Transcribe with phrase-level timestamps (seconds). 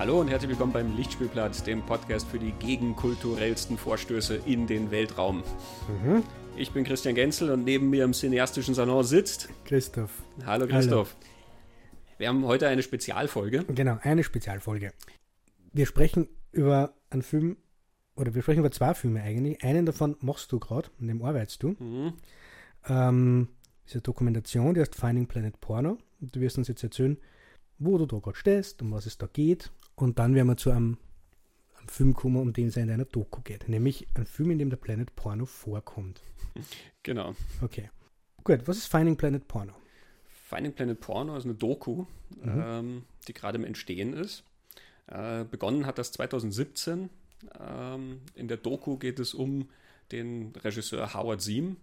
[0.00, 5.44] Hallo und herzlich willkommen beim Lichtspielplatz, dem Podcast für die gegenkulturellsten Vorstöße in den Weltraum.
[5.88, 6.22] Mhm.
[6.56, 10.10] Ich bin Christian Genzel und neben mir im cineastischen Salon sitzt Christoph.
[10.46, 11.14] Hallo Christoph.
[11.20, 12.16] Hallo.
[12.16, 13.64] Wir haben heute eine Spezialfolge.
[13.64, 14.94] Genau, eine Spezialfolge.
[15.74, 17.58] Wir sprechen über einen Film,
[18.16, 19.62] oder wir sprechen über zwei Filme eigentlich.
[19.62, 21.76] Einen davon machst du gerade, an dem arbeitest du.
[21.78, 22.14] Mhm.
[22.88, 23.48] Ähm,
[23.86, 25.98] diese Dokumentation, die heißt Finding Planet Porno.
[26.22, 27.18] Und du wirst uns jetzt erzählen,
[27.78, 29.70] wo du da gerade stehst, um was es da geht.
[30.00, 30.96] Und dann werden wir zu einem,
[31.78, 33.68] einem Film kommen, um den es in einer Doku geht.
[33.68, 36.22] Nämlich ein Film, in dem der Planet Porno vorkommt.
[37.02, 37.34] Genau.
[37.62, 37.88] Okay.
[38.44, 39.72] Gut, was ist Finding Planet Porno?
[40.50, 42.04] Finding Planet Porno ist eine Doku,
[42.42, 42.62] mhm.
[42.62, 44.44] ähm, die gerade im Entstehen ist.
[45.06, 47.08] Äh, begonnen hat das 2017.
[47.58, 49.70] Ähm, in der Doku geht es um
[50.12, 51.78] den Regisseur Howard Siem,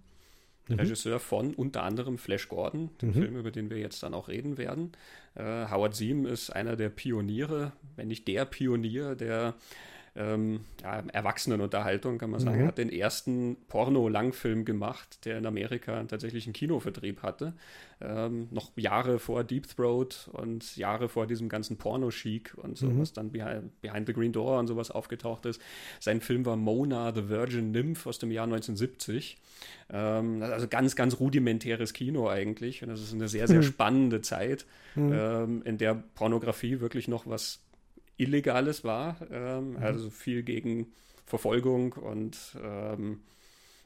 [0.67, 0.79] mhm.
[0.79, 3.13] Regisseur von unter anderem Flash Gordon, dem mhm.
[3.13, 4.91] Film, über den wir jetzt dann auch reden werden.
[5.35, 9.55] Äh, Howard Siem ist einer der Pioniere, wenn nicht der Pionier der
[10.17, 12.63] ähm, ja, Erwachsenenunterhaltung, kann man sagen.
[12.63, 12.67] Mhm.
[12.67, 17.53] hat den ersten Porno-Langfilm gemacht, der in Amerika tatsächlich einen Kinovertrieb hatte.
[18.01, 22.99] Ähm, noch Jahre vor Deep Throat und Jahre vor diesem ganzen Porno-Chic und so, mhm.
[22.99, 25.61] was dann Behind, Behind, the Green Door und sowas aufgetaucht ist.
[25.99, 29.38] Sein Film war Mona, The Virgin Nymph aus dem Jahr 1970.
[29.91, 32.81] Ähm, also ganz, ganz rudimentäres Kino eigentlich.
[32.81, 33.63] Und das ist eine sehr, sehr mhm.
[33.63, 35.13] spannende Zeit, mhm.
[35.13, 37.61] ähm, in der Pornografie wirklich noch was
[38.17, 39.17] Illegales war.
[39.31, 39.77] Ähm, mhm.
[39.77, 40.91] Also viel gegen
[41.25, 43.21] Verfolgung und ähm,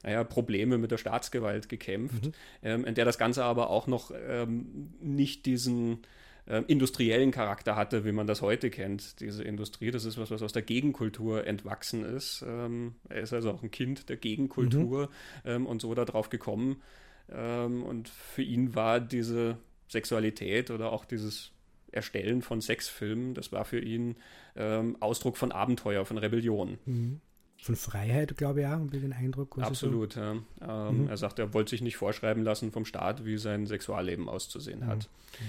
[0.03, 2.33] naja, Probleme mit der Staatsgewalt gekämpft, mhm.
[2.63, 5.99] ähm, in der das Ganze aber auch noch ähm, nicht diesen
[6.47, 9.19] äh, industriellen Charakter hatte, wie man das heute kennt.
[9.19, 12.43] Diese Industrie, das ist was, was aus der Gegenkultur entwachsen ist.
[12.47, 15.09] Ähm, er ist also auch ein Kind der Gegenkultur
[15.43, 15.49] mhm.
[15.49, 16.81] ähm, und so darauf gekommen.
[17.27, 21.51] Und für ihn war diese Sexualität oder auch dieses
[21.91, 24.15] Erstellen von Sexfilmen, das war für ihn
[24.55, 26.77] ähm, Ausdruck von Abenteuer, von Rebellion.
[26.85, 27.21] Mhm.
[27.61, 29.59] Von Freiheit, glaube ich, auch, ein den Eindruck.
[29.59, 30.19] Absolut, so.
[30.19, 30.35] ja.
[30.61, 31.07] Ähm, mhm.
[31.09, 35.09] Er sagt, er wollte sich nicht vorschreiben lassen vom Staat, wie sein Sexualleben auszusehen hat.
[35.39, 35.45] Mhm.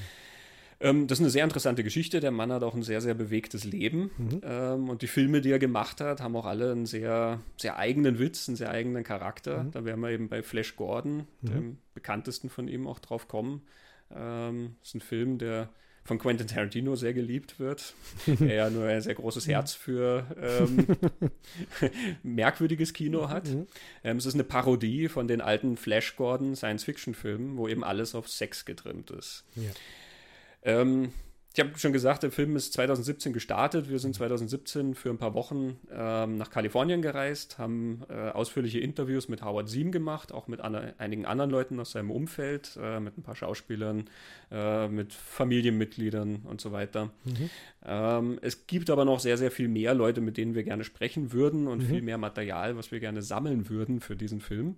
[0.83, 2.21] Ähm, das ist eine sehr interessante Geschichte.
[2.21, 4.11] Der Mann hat auch ein sehr, sehr bewegtes Leben.
[4.19, 4.41] Mhm.
[4.43, 8.19] Ähm, und die Filme, die er gemacht hat, haben auch alle einen sehr, sehr eigenen
[8.19, 9.65] Witz, einen sehr eigenen Charakter.
[9.65, 9.71] Mhm.
[9.71, 11.47] Da werden wir eben bei Flash Gordon, mhm.
[11.47, 13.63] dem bekanntesten von ihm, auch drauf kommen.
[14.11, 15.69] Ähm, das ist ein Film, der
[16.05, 17.95] von Quentin Tarantino sehr geliebt wird.
[18.41, 20.87] er ja nur ein sehr großes Herz für ähm,
[22.23, 23.49] merkwürdiges Kino hat.
[23.49, 23.67] Mhm.
[24.03, 28.29] Ähm, es ist eine Parodie von den alten Flash Gordon Science-Fiction-Filmen, wo eben alles auf
[28.29, 29.45] Sex getrimmt ist.
[29.55, 29.71] Ja.
[30.65, 31.13] Ähm,
[31.55, 33.91] ich habe schon gesagt, der Film ist 2017 gestartet.
[33.91, 39.29] Wir sind 2017 für ein paar Wochen ähm, nach Kalifornien gereist, haben äh, ausführliche Interviews
[39.29, 43.19] mit Howard Siem gemacht, auch mit an, einigen anderen Leuten aus seinem Umfeld, äh, mit
[43.19, 44.09] ein paar Schauspielern,
[44.51, 47.11] äh, mit Familienmitgliedern und so weiter.
[47.25, 47.51] Mhm.
[47.85, 51.33] Ähm, es gibt aber noch sehr, sehr viel mehr Leute, mit denen wir gerne sprechen
[51.33, 51.87] würden und mhm.
[51.87, 54.77] viel mehr Material, was wir gerne sammeln würden für diesen Film.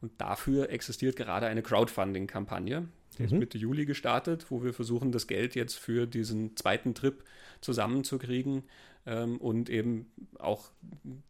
[0.00, 2.88] Und dafür existiert gerade eine Crowdfunding-Kampagne.
[3.18, 3.32] Der mhm.
[3.32, 7.24] ist Mitte Juli gestartet, wo wir versuchen, das Geld jetzt für diesen zweiten Trip
[7.60, 8.62] zusammenzukriegen
[9.06, 10.70] ähm, und eben auch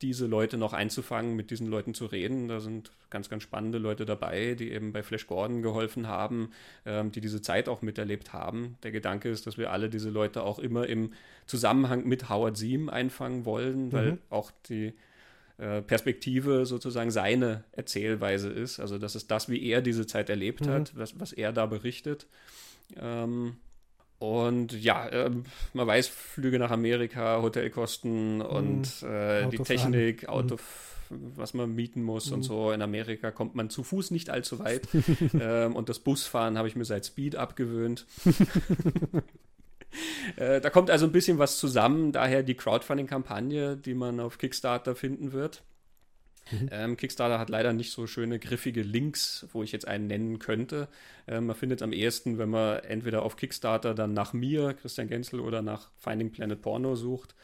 [0.03, 2.49] diese Leute noch einzufangen, mit diesen Leuten zu reden.
[2.49, 6.51] Da sind ganz, ganz spannende Leute dabei, die eben bei Flash Gordon geholfen haben,
[6.85, 8.77] ähm, die diese Zeit auch miterlebt haben.
[8.83, 11.13] Der Gedanke ist, dass wir alle diese Leute auch immer im
[11.47, 14.19] Zusammenhang mit Howard Siem einfangen wollen, weil mhm.
[14.29, 14.93] auch die
[15.59, 18.79] äh, Perspektive sozusagen seine Erzählweise ist.
[18.79, 20.71] Also das ist das, wie er diese Zeit erlebt mhm.
[20.71, 22.27] hat, was, was er da berichtet.
[22.97, 23.57] Ähm,
[24.19, 25.31] und ja, äh,
[25.73, 28.43] man weiß, Flüge nach Amerika, Hotelkosten mhm.
[28.43, 30.29] und äh, die Technik, mhm.
[30.29, 30.57] Auto,
[31.11, 31.33] mhm.
[31.37, 32.35] was man mieten muss mhm.
[32.35, 32.73] und so.
[32.73, 34.89] In Amerika kommt man zu Fuß nicht allzu weit.
[35.41, 38.07] ähm, und das Busfahren habe ich mir seit Speed abgewöhnt.
[40.37, 44.95] Äh, da kommt also ein bisschen was zusammen, daher die Crowdfunding-Kampagne, die man auf Kickstarter
[44.95, 45.63] finden wird.
[46.51, 46.69] Mhm.
[46.71, 50.89] Ähm, Kickstarter hat leider nicht so schöne griffige Links, wo ich jetzt einen nennen könnte.
[51.27, 55.09] Ähm, man findet es am ehesten, wenn man entweder auf Kickstarter dann nach mir, Christian
[55.09, 57.35] Genzel, oder nach Finding Planet Porno sucht.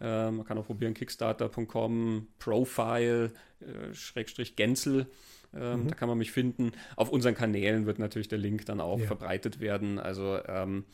[0.00, 5.06] Ähm, man kann auch probieren, kickstarter.com, Profile, äh, Schrägstrich Genzel.
[5.54, 5.88] Ähm, mhm.
[5.88, 6.72] Da kann man mich finden.
[6.96, 9.06] Auf unseren Kanälen wird natürlich der Link dann auch ja.
[9.06, 9.98] verbreitet werden.
[9.98, 10.84] Also ähm,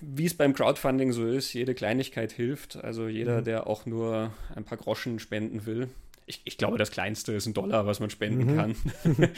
[0.00, 2.76] wie es beim Crowdfunding so ist, jede Kleinigkeit hilft.
[2.76, 3.44] Also jeder, mhm.
[3.44, 5.88] der auch nur ein paar Groschen spenden will.
[6.26, 8.56] Ich, ich, glaube, das Kleinste ist ein Dollar, was man spenden mhm.
[8.56, 8.76] kann.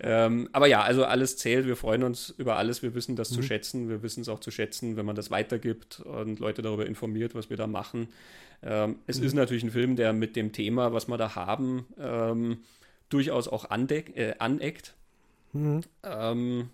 [0.00, 1.66] ähm, aber ja, also alles zählt.
[1.66, 2.82] Wir freuen uns über alles.
[2.82, 3.34] Wir wissen das mhm.
[3.36, 3.88] zu schätzen.
[3.88, 7.50] Wir wissen es auch zu schätzen, wenn man das weitergibt und Leute darüber informiert, was
[7.50, 8.08] wir da machen.
[8.64, 9.26] Ähm, es mhm.
[9.26, 12.58] ist natürlich ein Film, der mit dem Thema, was wir da haben, ähm,
[13.10, 14.94] durchaus auch andeck, äh, aneckt.
[15.52, 15.82] Mhm.
[16.02, 16.68] Ähm,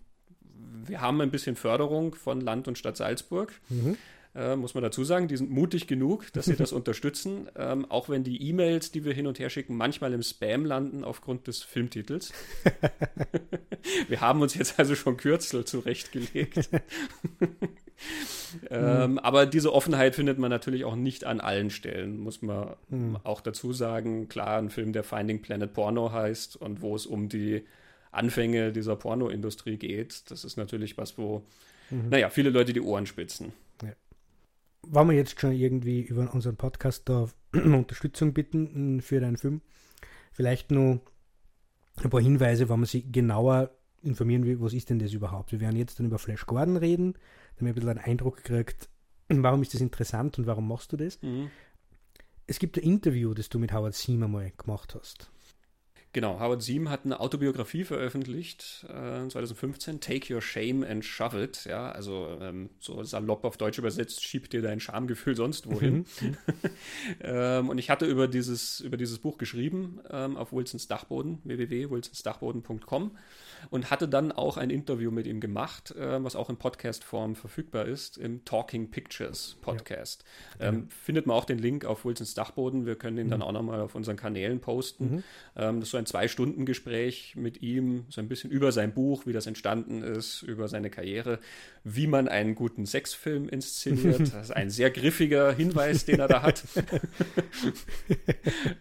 [0.87, 3.53] wir haben ein bisschen Förderung von Land und Stadt Salzburg.
[3.69, 3.97] Mhm.
[4.35, 5.29] äh, muss man dazu sagen.
[5.29, 9.13] Die sind mutig genug, dass sie das unterstützen, ähm, auch wenn die E-Mails, die wir
[9.13, 12.33] hin und her schicken, manchmal im Spam landen aufgrund des Filmtitels.
[14.09, 16.71] wir haben uns jetzt also schon Kürzel zurechtgelegt.
[18.71, 23.19] ähm, aber diese Offenheit findet man natürlich auch nicht an allen Stellen, muss man mhm.
[23.25, 24.29] auch dazu sagen.
[24.29, 27.65] Klar, ein Film, der Finding Planet Porno heißt und wo es um die
[28.11, 31.45] Anfänge dieser Pornoindustrie geht, das ist natürlich was, wo,
[31.91, 32.09] mhm.
[32.09, 33.53] naja, viele Leute die Ohren spitzen.
[33.83, 33.93] Ja.
[34.83, 39.61] Wollen wir jetzt schon irgendwie über unseren Podcast da Unterstützung bitten mm, für deinen Film?
[40.33, 41.01] Vielleicht nur
[41.97, 43.71] ein paar Hinweise, wenn man sich genauer
[44.03, 45.53] informieren will, was ist denn das überhaupt?
[45.53, 47.15] Wir werden jetzt dann über Flash Gordon reden,
[47.57, 48.89] damit man ein bisschen einen Eindruck kriegt,
[49.29, 51.21] warum ist das interessant und warum machst du das?
[51.23, 51.51] Mhm.
[52.47, 55.31] Es gibt ein Interview, das du mit Howard Seam einmal gemacht hast.
[56.13, 61.65] Genau, Howard Seam hat eine Autobiografie veröffentlicht, äh, 2015, Take Your Shame and Shove It,
[61.67, 65.99] ja, also ähm, so salopp auf Deutsch übersetzt, schieb dir dein Schamgefühl sonst wohin.
[66.21, 66.37] Mhm, mhm.
[67.21, 73.13] ähm, und ich hatte über dieses, über dieses Buch geschrieben ähm, auf Wilsons Dachboden, www.wilsonsdachboden.com
[73.71, 77.85] und hatte dann auch ein Interview mit ihm gemacht, äh, was auch in Podcast-Form verfügbar
[77.85, 80.25] ist, im Talking Pictures Podcast.
[80.59, 80.69] Ja.
[80.69, 82.87] Ähm, findet man auch den Link auf Wilsons Dachboden.
[82.87, 83.31] Wir können den mhm.
[83.31, 85.05] dann auch nochmal auf unseren Kanälen posten.
[85.05, 85.25] Mhm.
[85.57, 89.33] Ähm, das ist so ein Zwei-Stunden-Gespräch mit ihm, so ein bisschen über sein Buch, wie
[89.33, 91.39] das entstanden ist, über seine Karriere,
[91.85, 94.21] wie man einen guten Sexfilm inszeniert.
[94.41, 96.63] Das ist ein sehr griffiger Hinweis, den er da hat.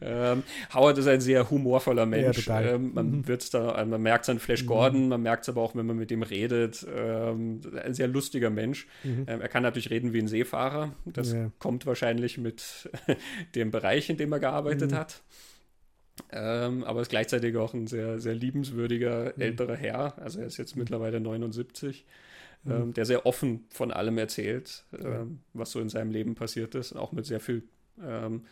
[0.01, 0.43] ähm,
[0.73, 2.47] Howard ist ein sehr humorvoller Mensch.
[2.47, 3.27] Ja, ähm, man mhm.
[3.27, 5.09] wird da, man merkt es an Flash Gordon, mhm.
[5.09, 6.85] man merkt es aber auch, wenn man mit ihm redet.
[6.93, 8.87] Ähm, ein sehr lustiger Mensch.
[9.03, 9.25] Mhm.
[9.27, 10.93] Ähm, er kann natürlich reden wie ein Seefahrer.
[11.05, 11.51] Das ja.
[11.59, 12.89] kommt wahrscheinlich mit
[13.55, 14.95] dem Bereich, in dem er gearbeitet mhm.
[14.95, 15.21] hat.
[16.31, 19.41] Ähm, aber ist gleichzeitig auch ein sehr, sehr liebenswürdiger mhm.
[19.41, 20.17] älterer Herr.
[20.19, 22.05] Also er ist jetzt mittlerweile 79,
[22.63, 22.71] mhm.
[22.71, 26.95] ähm, der sehr offen von allem erzählt, ähm, was so in seinem Leben passiert ist,
[26.95, 27.63] auch mit sehr viel
[28.01, 28.43] ähm,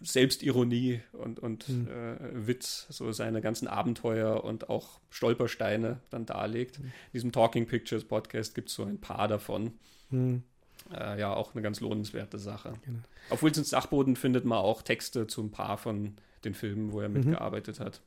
[0.00, 1.88] Selbstironie und, und mhm.
[1.88, 6.78] äh, Witz, so seine ganzen Abenteuer und auch Stolpersteine dann darlegt.
[6.78, 6.84] Mhm.
[6.86, 9.72] In diesem Talking Pictures Podcast gibt es so ein paar davon.
[10.10, 10.42] Mhm.
[10.92, 12.74] Äh, ja, auch eine ganz lohnenswerte Sache.
[12.84, 12.98] Genau.
[13.30, 16.14] Auf Wilsons Dachboden findet man auch Texte zu ein paar von
[16.44, 17.14] den Filmen, wo er mhm.
[17.14, 18.02] mitgearbeitet hat.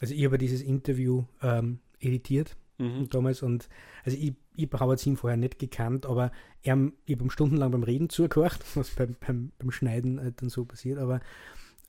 [0.00, 3.08] Also ich habe dieses Interview ähm, editiert mhm.
[3.10, 3.68] damals und
[4.04, 6.30] also ich, ich habe Zinn vorher nicht gekannt, aber
[6.62, 10.64] er, ich habe stundenlang beim Reden zugehört, was beim, beim, beim Schneiden halt dann so
[10.64, 11.20] passiert, aber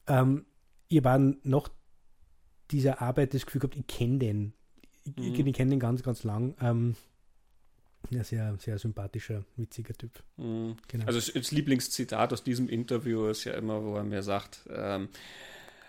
[0.08, 0.46] ähm,
[0.88, 1.70] ich war nach
[2.72, 4.54] dieser Arbeit das Gefühl gehabt, ich kenne den.
[5.04, 5.48] Ich, mhm.
[5.48, 6.56] ich kenne den ganz, ganz lang.
[6.62, 6.96] Ähm,
[8.10, 10.24] ja, sehr, sehr sympathischer, witziger Typ.
[10.38, 10.78] Mhm.
[10.88, 11.06] Genau.
[11.06, 15.10] Also das Lieblingszitat aus diesem Interview ist ja immer, wo er mir sagt, ähm,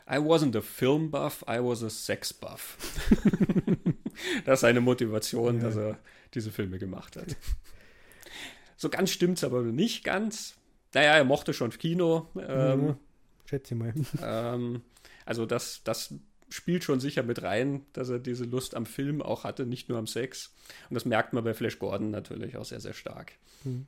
[0.08, 2.76] I wasn't a film buff, I was a sex buff.
[4.44, 5.62] das ist seine Motivation, ja.
[5.62, 5.98] dass er
[6.34, 7.36] diese Filme gemacht hat.
[8.76, 10.56] So ganz stimmt es aber nicht ganz.
[10.94, 12.28] Naja, er mochte schon Kino.
[12.36, 12.98] Ähm, ja,
[13.44, 13.94] schätze mal.
[14.22, 14.82] Ähm,
[15.24, 16.14] also das, das
[16.50, 19.98] spielt schon sicher mit rein, dass er diese Lust am Film auch hatte, nicht nur
[19.98, 20.52] am Sex.
[20.88, 23.32] Und das merkt man bei Flash Gordon natürlich auch sehr, sehr stark.
[23.62, 23.86] Hm.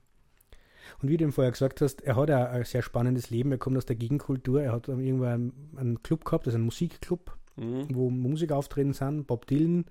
[1.01, 3.51] Und wie du ihm vorher gesagt hast, er hat ja ein sehr spannendes Leben.
[3.51, 4.63] Er kommt aus der Gegenkultur.
[4.63, 7.89] Er hat irgendwann einen Club gehabt, also einen Musikclub, mhm.
[7.93, 9.27] wo Musiker auftreten sind.
[9.27, 9.87] Bob Dylan,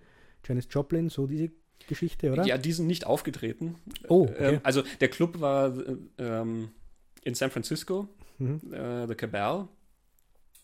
[0.46, 1.52] Janis Joplin, so diese
[1.88, 2.46] Geschichte, oder?
[2.46, 3.76] Ja, die sind nicht aufgetreten.
[4.08, 4.56] Oh, okay.
[4.56, 5.74] ähm, also der Club war
[6.18, 6.70] ähm,
[7.24, 8.62] in San Francisco, mhm.
[8.72, 9.68] äh, The Cabal.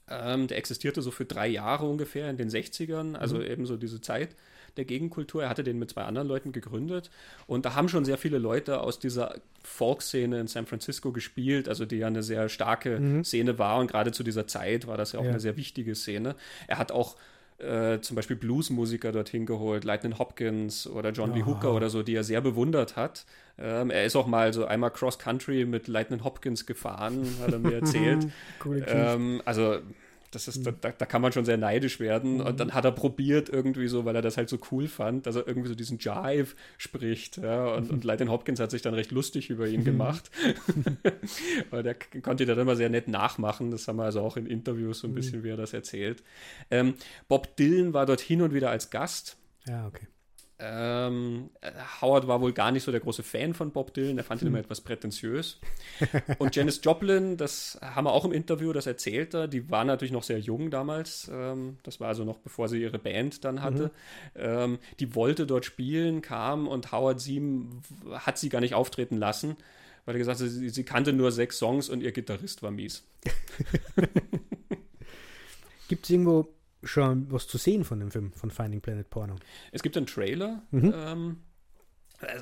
[0.10, 3.44] Ähm, der existierte so für drei Jahre ungefähr in den 60ern, also mhm.
[3.44, 4.36] eben so diese Zeit
[4.78, 5.44] der Gegenkultur.
[5.44, 7.10] Er hatte den mit zwei anderen Leuten gegründet
[7.46, 11.86] und da haben schon sehr viele Leute aus dieser Folk-Szene in San Francisco gespielt, also
[11.86, 13.24] die ja eine sehr starke mhm.
[13.24, 15.32] Szene war und gerade zu dieser Zeit war das ja auch ja.
[15.32, 16.36] eine sehr wichtige Szene.
[16.68, 17.18] Er hat auch
[17.60, 22.16] äh, zum Beispiel Bluesmusiker dorthin geholt, Lightning Hopkins oder John Lee Hooker oder so, die
[22.16, 23.26] er sehr bewundert hat.
[23.58, 27.60] Ähm, er ist auch mal so einmal Cross Country mit Lightning Hopkins gefahren, hat er
[27.60, 28.28] mir erzählt.
[28.88, 29.80] ähm, also
[30.31, 32.41] das ist, da, da, kann man schon sehr neidisch werden.
[32.41, 35.36] Und dann hat er probiert irgendwie so, weil er das halt so cool fand, dass
[35.36, 37.38] er irgendwie so diesen Jive spricht.
[37.38, 37.74] Ja?
[37.74, 40.29] Und, und Leighton Hopkins hat sich dann recht lustig über ihn gemacht.
[41.69, 43.72] weil der konnte dann immer sehr nett nachmachen.
[43.72, 46.24] Das haben wir also auch in Interviews so ein bisschen, wie er das erzählt.
[46.69, 46.96] Ähm,
[47.27, 49.38] Bob Dylan war dort hin und wieder als Gast.
[49.65, 50.07] Ja, okay.
[50.60, 51.52] Ähm,
[52.02, 54.48] Howard war wohl gar nicht so der große Fan von Bob Dylan, er fand ihn
[54.48, 54.66] immer hm.
[54.66, 55.60] etwas prätentiös.
[56.40, 60.12] Und Janis Joplin, das haben wir auch im Interview, das erzählt er, die war natürlich
[60.12, 63.92] noch sehr jung damals, ähm, das war also noch bevor sie ihre Band dann hatte.
[64.34, 64.42] Mhm.
[64.42, 69.58] Ähm, die wollte dort spielen, kam und Howard Seam hat sie gar nicht auftreten lassen,
[70.06, 73.04] weil er gesagt hat, sie, sie kannte nur sechs Songs und ihr Gitarrist war mies.
[75.88, 76.48] Gibt es irgendwo
[76.84, 79.36] schon was zu sehen von dem Film, von Finding Planet Porno.
[79.72, 80.63] Es gibt einen Trailer.
[80.72, 80.93] Mhm.
[80.96, 81.38] Ähm,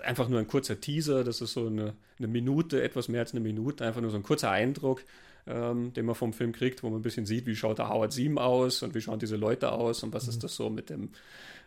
[0.03, 3.41] einfach nur ein kurzer Teaser, das ist so eine, eine, Minute, etwas mehr als eine
[3.41, 5.03] Minute, einfach nur so ein kurzer Eindruck,
[5.47, 8.13] ähm, den man vom Film kriegt, wo man ein bisschen sieht, wie schaut der Howard
[8.13, 10.29] Sieben aus und wie schauen diese Leute aus und was mhm.
[10.29, 11.09] ist das so mit dem,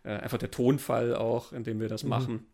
[0.04, 2.08] äh, einfach der Tonfall auch, in dem wir das mhm.
[2.08, 2.46] machen.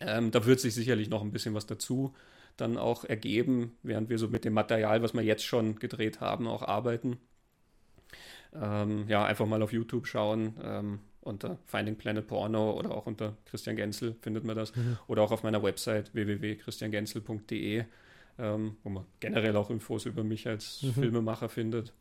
[0.00, 2.14] Ähm, da wird sich sicherlich noch ein bisschen was dazu
[2.56, 6.48] dann auch ergeben, während wir so mit dem Material, was wir jetzt schon gedreht haben,
[6.48, 7.18] auch arbeiten.
[8.54, 10.54] Ähm, ja, einfach mal auf YouTube schauen.
[10.62, 14.74] Ähm, unter Finding Planet Porno oder auch unter Christian Genzel findet man das.
[14.74, 14.98] Mhm.
[15.06, 17.84] Oder auch auf meiner Website www.christiangenzel.de,
[18.38, 20.94] ähm, wo man generell auch Infos über mich als mhm.
[20.94, 21.92] Filmemacher findet.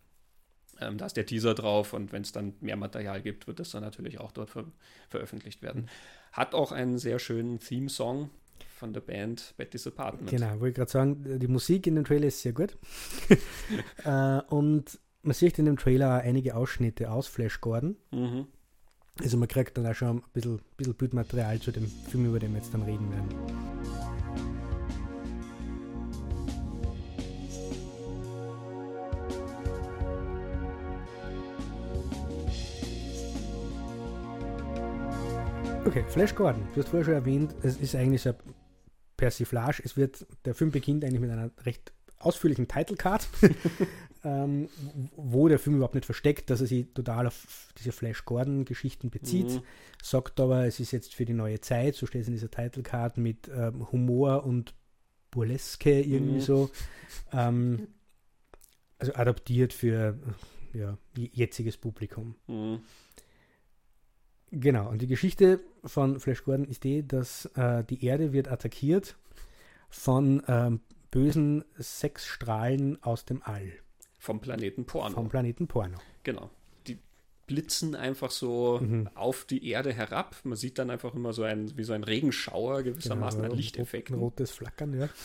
[0.80, 3.72] Ähm, da ist der Teaser drauf und wenn es dann mehr Material gibt, wird das
[3.72, 4.66] dann natürlich auch dort ver
[5.10, 5.90] veröffentlicht werden.
[6.32, 8.30] Hat auch einen sehr schönen Theme-Song
[8.78, 10.30] von der Band Betty's Apartment.
[10.30, 12.78] Genau, wollte ich gerade sagen, die Musik in dem Trailer ist sehr gut.
[14.06, 17.98] äh, und man sieht in dem Trailer einige Ausschnitte aus Flash Gordon.
[18.12, 18.48] Mhm.
[19.22, 22.54] Also man kriegt dann auch schon ein bisschen, bisschen Bildmaterial zu dem Film, über den
[22.54, 23.28] wir jetzt dann reden werden.
[35.86, 38.36] Okay, Flash Gordon, du hast vorher schon erwähnt, es ist eigentlich so ein
[39.18, 39.82] Persiflage.
[39.84, 43.28] Es wird, der Film beginnt eigentlich mit einer recht ausführlichen Title Card,
[44.28, 44.68] ähm,
[45.16, 49.50] wo der Film überhaupt nicht versteckt, dass er sich total auf diese Flash Gordon-Geschichten bezieht,
[49.50, 49.62] mhm.
[50.04, 52.84] sagt aber, es ist jetzt für die neue Zeit, so steht es in dieser Title
[52.84, 54.74] Card, mit ähm, Humor und
[55.32, 56.42] Burleske irgendwie mhm.
[56.42, 56.70] so.
[57.32, 57.88] Ähm,
[59.00, 60.18] also adaptiert für
[60.74, 62.36] ja, jetziges Publikum.
[62.48, 62.80] Mhm.
[64.52, 69.16] Genau, und die Geschichte von Flash Gordon ist die, dass äh, die Erde wird attackiert
[69.90, 70.82] von ähm,
[71.12, 73.72] bösen Sexstrahlen aus dem All.
[74.18, 75.14] Vom Planeten Porno.
[75.14, 75.98] Vom Planeten Porno.
[76.24, 76.50] Genau
[77.48, 79.10] blitzen einfach so mhm.
[79.16, 80.36] auf die Erde herab.
[80.44, 84.16] Man sieht dann einfach immer so ein, wie so ein Regenschauer gewissermaßen genau, an Lichteffekten.
[84.16, 85.10] Ein rotes Flackern, ja.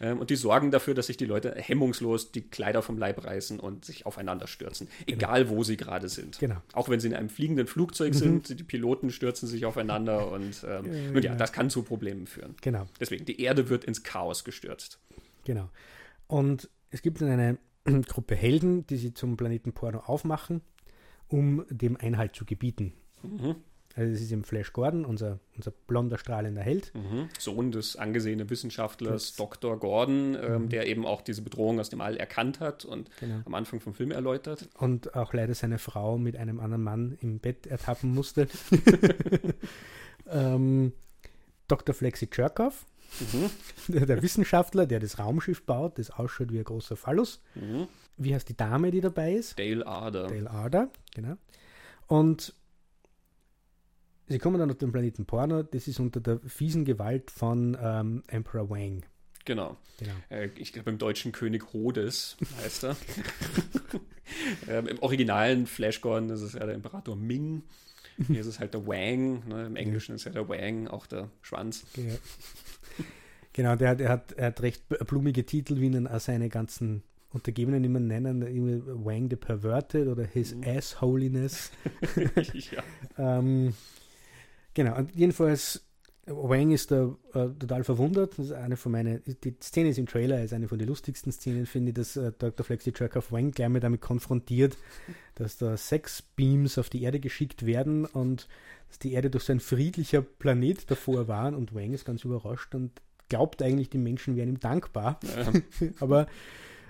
[0.00, 3.60] Ähm, und die sorgen dafür, dass sich die Leute hemmungslos die Kleider vom Leib reißen
[3.60, 4.88] und sich aufeinander stürzen.
[5.06, 5.18] Genau.
[5.18, 6.38] Egal, wo sie gerade sind.
[6.38, 6.56] Genau.
[6.72, 8.18] Auch wenn sie in einem fliegenden Flugzeug mhm.
[8.18, 12.26] sind, die Piloten stürzen sich aufeinander und, ähm, ja, und ja, das kann zu Problemen
[12.26, 12.54] führen.
[12.62, 12.86] Genau.
[12.98, 14.98] Deswegen, die Erde wird ins Chaos gestürzt.
[15.44, 15.68] Genau.
[16.26, 17.58] Und es gibt dann eine
[18.08, 20.62] Gruppe Helden, die sie zum Planeten Porno aufmachen
[21.28, 22.92] um dem Einhalt zu gebieten.
[23.22, 23.56] Mhm.
[23.96, 26.92] Also es ist im Flash Gordon, unser, unser blonder, strahlender Held.
[26.94, 27.28] Mhm.
[27.38, 29.78] Sohn des angesehenen Wissenschaftlers das, Dr.
[29.78, 30.68] Gordon, ähm, mhm.
[30.68, 33.42] der eben auch diese Bedrohung aus dem All erkannt hat und genau.
[33.44, 34.68] am Anfang vom Film erläutert.
[34.78, 38.48] Und auch leider seine Frau mit einem anderen Mann im Bett ertappen musste.
[40.28, 40.92] ähm,
[41.68, 41.94] Dr.
[41.94, 42.86] Flexi Cherkoff,
[43.20, 44.06] mhm.
[44.06, 47.42] der Wissenschaftler, der das Raumschiff baut, das ausschaut wie ein großer Phallus.
[47.54, 49.58] Mhm wie heißt die Dame, die dabei ist?
[49.58, 50.28] Dale Arder.
[50.28, 51.36] Dale Arder, genau.
[52.06, 52.54] Und
[54.28, 55.62] sie kommen dann auf den Planeten Porno.
[55.62, 59.04] Das ist unter der fiesen Gewalt von ähm, Emperor Wang.
[59.44, 59.76] Genau.
[59.98, 60.14] genau.
[60.30, 62.96] Äh, ich glaube, im deutschen König Rhodes heißt er.
[64.68, 67.62] ähm, Im originalen Flash Gordon ist es ja der Imperator Ming.
[68.28, 69.46] Hier ist es halt der Wang.
[69.48, 69.66] Ne?
[69.66, 71.84] Im Englischen ist ja der Wang auch der Schwanz.
[71.94, 72.14] Genau,
[73.54, 78.00] genau der, der, hat, er hat recht blumige Titel, wie ihn seine ganzen Untergebenen immer
[78.00, 80.64] nennen, immer Wang the Perverted oder His mhm.
[80.66, 81.70] Assholiness.
[82.70, 82.82] ja.
[83.18, 83.72] ähm,
[84.74, 85.84] genau, und jedenfalls,
[86.26, 88.38] Wang ist da äh, total verwundert.
[88.38, 91.32] Das ist eine von meinen, die Szene ist im Trailer, ist eine von den lustigsten
[91.32, 92.64] Szenen, finde ich, dass äh, Dr.
[92.64, 94.76] Flexi auf Wang gleich mal damit konfrontiert,
[95.34, 98.48] dass da sechs Beams auf die Erde geschickt werden und
[98.88, 102.74] dass die Erde durch so ein friedlicher Planet davor war und Wang ist ganz überrascht
[102.74, 105.18] und glaubt eigentlich, die Menschen wären ihm dankbar.
[105.22, 105.88] Ja.
[106.00, 106.26] Aber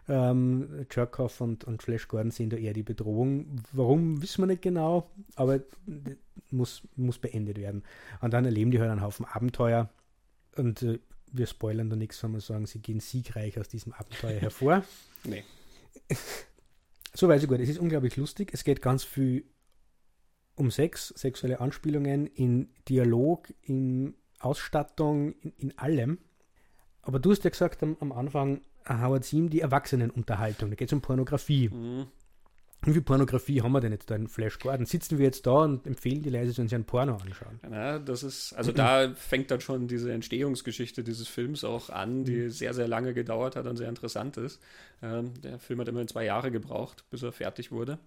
[0.08, 3.62] ähm, Cherkoff und, und Flash Gordon sehen da eher die Bedrohung.
[3.72, 5.60] Warum, wissen wir nicht genau, aber
[6.50, 7.82] muss, muss beendet werden.
[8.20, 9.88] Und dann erleben die halt einen Haufen Abenteuer
[10.56, 10.98] und äh,
[11.32, 14.84] wir spoilern da nichts, wenn wir sagen, sie gehen siegreich aus diesem Abenteuer hervor.
[15.24, 15.44] nee.
[17.16, 18.50] So weiß ich gut, es ist unglaublich lustig.
[18.52, 19.44] Es geht ganz viel
[20.56, 26.18] um Sex, sexuelle Anspielungen in Dialog, in Ausstattung, in, in allem.
[27.02, 30.70] Aber du hast ja gesagt am, am Anfang, Howard Seam die Erwachsenenunterhaltung.
[30.70, 31.68] Da geht es um Pornografie.
[31.68, 32.06] Mhm.
[32.86, 34.84] Wie viel Pornografie haben wir denn jetzt da in Flash Gordon?
[34.84, 37.58] Sitzen wir jetzt da und empfehlen die leise, sollen sich ein Porno anschauen?
[37.70, 42.42] Ja, das ist, also da fängt dann schon diese Entstehungsgeschichte dieses Films auch an, die
[42.42, 42.50] mhm.
[42.50, 44.60] sehr, sehr lange gedauert hat und sehr interessant ist.
[45.02, 47.98] Ähm, der Film hat immerhin zwei Jahre gebraucht, bis er fertig wurde.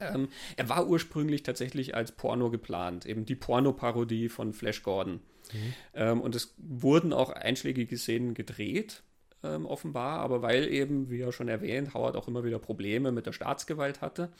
[0.00, 5.20] Ähm, er war ursprünglich tatsächlich als Porno geplant, eben die Pornoparodie von Flash Gordon.
[5.52, 5.74] Mhm.
[5.94, 9.02] Ähm, und es wurden auch einschlägige Szenen gedreht
[9.42, 13.26] ähm, offenbar, aber weil eben, wie ja schon erwähnt, Howard auch immer wieder Probleme mit
[13.26, 14.30] der Staatsgewalt hatte.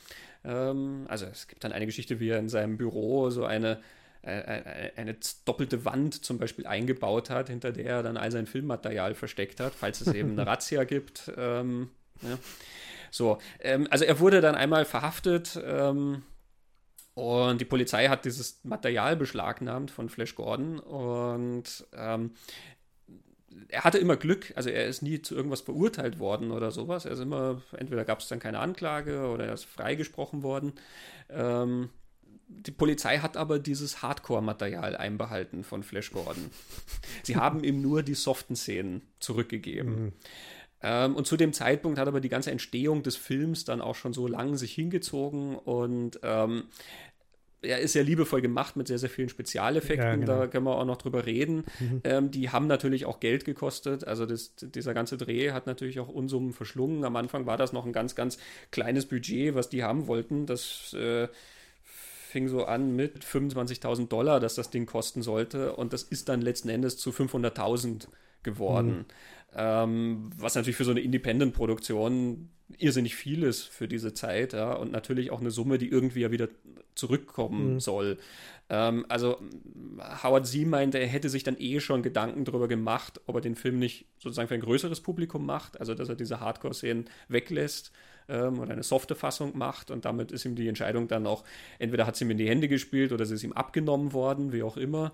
[0.45, 3.81] Ähm, also es gibt dann eine Geschichte, wie er in seinem Büro so eine
[4.23, 9.15] äh, eine doppelte Wand zum Beispiel eingebaut hat, hinter der er dann all sein Filmmaterial
[9.15, 11.33] versteckt hat, falls es eben eine Razzia gibt.
[11.39, 11.89] Ähm,
[12.21, 12.39] ja.
[13.11, 16.23] So, ähm, also er wurde dann einmal verhaftet ähm,
[17.15, 22.33] und die Polizei hat dieses Material beschlagnahmt von Flash Gordon und ähm,
[23.69, 27.05] er hatte immer Glück, also er ist nie zu irgendwas verurteilt worden oder sowas.
[27.05, 30.73] Er ist immer, entweder gab es dann keine Anklage oder er ist freigesprochen worden.
[31.29, 31.91] Ähm,
[32.49, 36.51] die Polizei hat aber dieses Hardcore-Material einbehalten von Flash Gordon.
[37.23, 40.05] Sie haben ihm nur die soften Szenen zurückgegeben.
[40.05, 40.13] Mhm.
[40.83, 44.13] Ähm, und zu dem Zeitpunkt hat aber die ganze Entstehung des Films dann auch schon
[44.13, 46.65] so lang sich hingezogen und ähm,
[47.63, 50.07] er ist sehr liebevoll gemacht mit sehr, sehr vielen Spezialeffekten.
[50.07, 50.27] Ja, genau.
[50.27, 51.65] Da können wir auch noch drüber reden.
[51.79, 52.01] Mhm.
[52.05, 54.07] Ähm, die haben natürlich auch Geld gekostet.
[54.07, 57.05] Also das, dieser ganze Dreh hat natürlich auch Unsummen verschlungen.
[57.05, 58.39] Am Anfang war das noch ein ganz, ganz
[58.71, 60.47] kleines Budget, was die haben wollten.
[60.47, 61.29] Das äh,
[62.31, 65.75] fing so an mit 25.000 Dollar, dass das Ding kosten sollte.
[65.75, 68.07] Und das ist dann letzten Endes zu 500.000
[68.43, 68.89] geworden.
[68.91, 69.05] Mhm.
[69.55, 74.93] Ähm, was natürlich für so eine Independent-Produktion irrsinnig viel ist für diese Zeit, ja, und
[74.93, 76.49] natürlich auch eine Summe, die irgendwie ja wieder
[76.95, 77.81] zurückkommen mhm.
[77.81, 78.19] soll.
[78.69, 79.39] Ähm, also
[80.23, 83.57] Howard Z meinte, er hätte sich dann eh schon Gedanken darüber gemacht, ob er den
[83.57, 87.91] Film nicht sozusagen für ein größeres Publikum macht, also dass er diese Hardcore-Szenen weglässt
[88.29, 91.45] ähm, oder eine softe Fassung macht und damit ist ihm die Entscheidung dann auch,
[91.79, 94.63] entweder hat sie ihm in die Hände gespielt oder sie ist ihm abgenommen worden, wie
[94.63, 95.13] auch immer.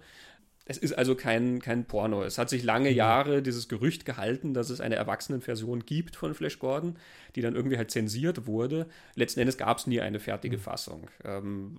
[0.69, 2.25] Es ist also kein, kein Porno.
[2.25, 2.97] Es hat sich lange mhm.
[2.97, 6.97] Jahre dieses Gerücht gehalten, dass es eine Erwachsenenversion gibt von Flash Gordon,
[7.37, 8.87] die dann irgendwie halt zensiert wurde.
[9.15, 10.63] Letzten Endes gab es nie eine fertige mhm.
[10.63, 11.11] Fassung.
[11.25, 11.77] Ähm,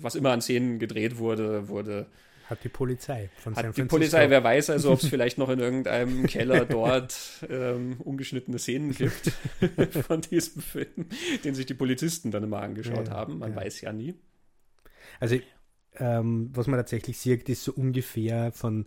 [0.00, 2.06] was immer an Szenen gedreht wurde, wurde.
[2.48, 3.82] Hat die Polizei von San Francisco.
[3.82, 7.16] Die Polizei, wer weiß also, ob es vielleicht noch in irgendeinem Keller dort
[7.48, 9.32] ähm, ungeschnittene Szenen gibt
[10.06, 11.06] von diesem Film,
[11.42, 13.38] den sich die Polizisten dann immer angeschaut ja, haben.
[13.38, 13.56] Man ja.
[13.56, 14.14] weiß ja nie.
[15.20, 15.36] Also
[15.98, 18.86] ähm, was man tatsächlich sieht, ist so ungefähr von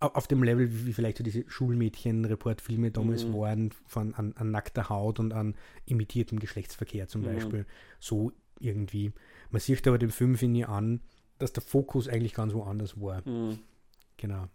[0.00, 3.34] auf dem Level, wie vielleicht so diese Schulmädchen-Reportfilme damals mhm.
[3.34, 5.54] waren, von an, an, nackter Haut und an
[5.86, 7.26] imitiertem Geschlechtsverkehr zum mhm.
[7.26, 7.66] Beispiel.
[8.00, 9.12] So irgendwie.
[9.50, 11.00] Man sieht aber dem Film, finde ich, an,
[11.38, 13.26] dass der Fokus eigentlich ganz woanders war.
[13.26, 13.60] Mhm.
[14.16, 14.48] Genau.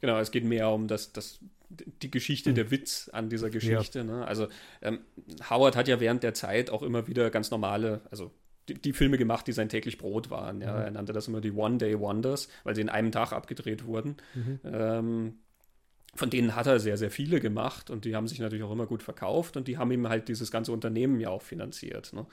[0.00, 1.40] Genau, es geht mehr um das, das,
[1.70, 2.54] die Geschichte, mhm.
[2.54, 4.00] der Witz an dieser Geschichte.
[4.00, 4.04] Ja.
[4.04, 4.26] Ne?
[4.26, 4.48] Also
[4.82, 5.00] ähm,
[5.48, 8.30] Howard hat ja während der Zeit auch immer wieder ganz normale, also
[8.68, 10.60] die, die, Filme gemacht, die sein täglich Brot waren.
[10.60, 10.72] Ja.
[10.72, 10.82] Mhm.
[10.82, 14.16] Er nannte das immer die One-Day-Wonders, weil sie in einem Tag abgedreht wurden.
[14.34, 14.60] Mhm.
[14.64, 15.38] Ähm,
[16.14, 18.86] von denen hat er sehr, sehr viele gemacht und die haben sich natürlich auch immer
[18.86, 22.12] gut verkauft und die haben ihm halt dieses ganze Unternehmen ja auch finanziert.
[22.12, 22.26] Ne?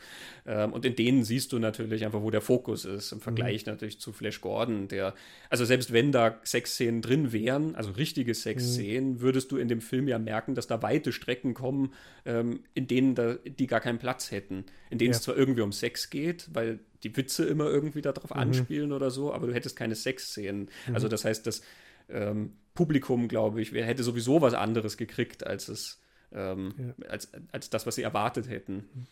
[0.45, 3.73] Ähm, und in denen siehst du natürlich einfach, wo der Fokus ist, im Vergleich mhm.
[3.73, 5.15] natürlich zu Flash Gordon, der,
[5.49, 9.21] also selbst wenn da Sexszenen drin wären, also richtige Sexszenen, mhm.
[9.21, 11.93] würdest du in dem Film ja merken, dass da weite Strecken kommen,
[12.25, 15.17] ähm, in denen da, die gar keinen Platz hätten, in denen ja.
[15.17, 18.39] es zwar irgendwie um Sex geht, weil die Witze immer irgendwie darauf mhm.
[18.39, 20.69] anspielen oder so, aber du hättest keine Sexszenen.
[20.87, 20.93] Mhm.
[20.93, 21.61] Also das heißt, dass
[22.09, 26.01] ähm, Publikum, glaube ich, hätte sowieso was anderes gekriegt, als es
[26.33, 27.07] ähm, ja.
[27.07, 29.07] als, als das, was sie erwartet hätten.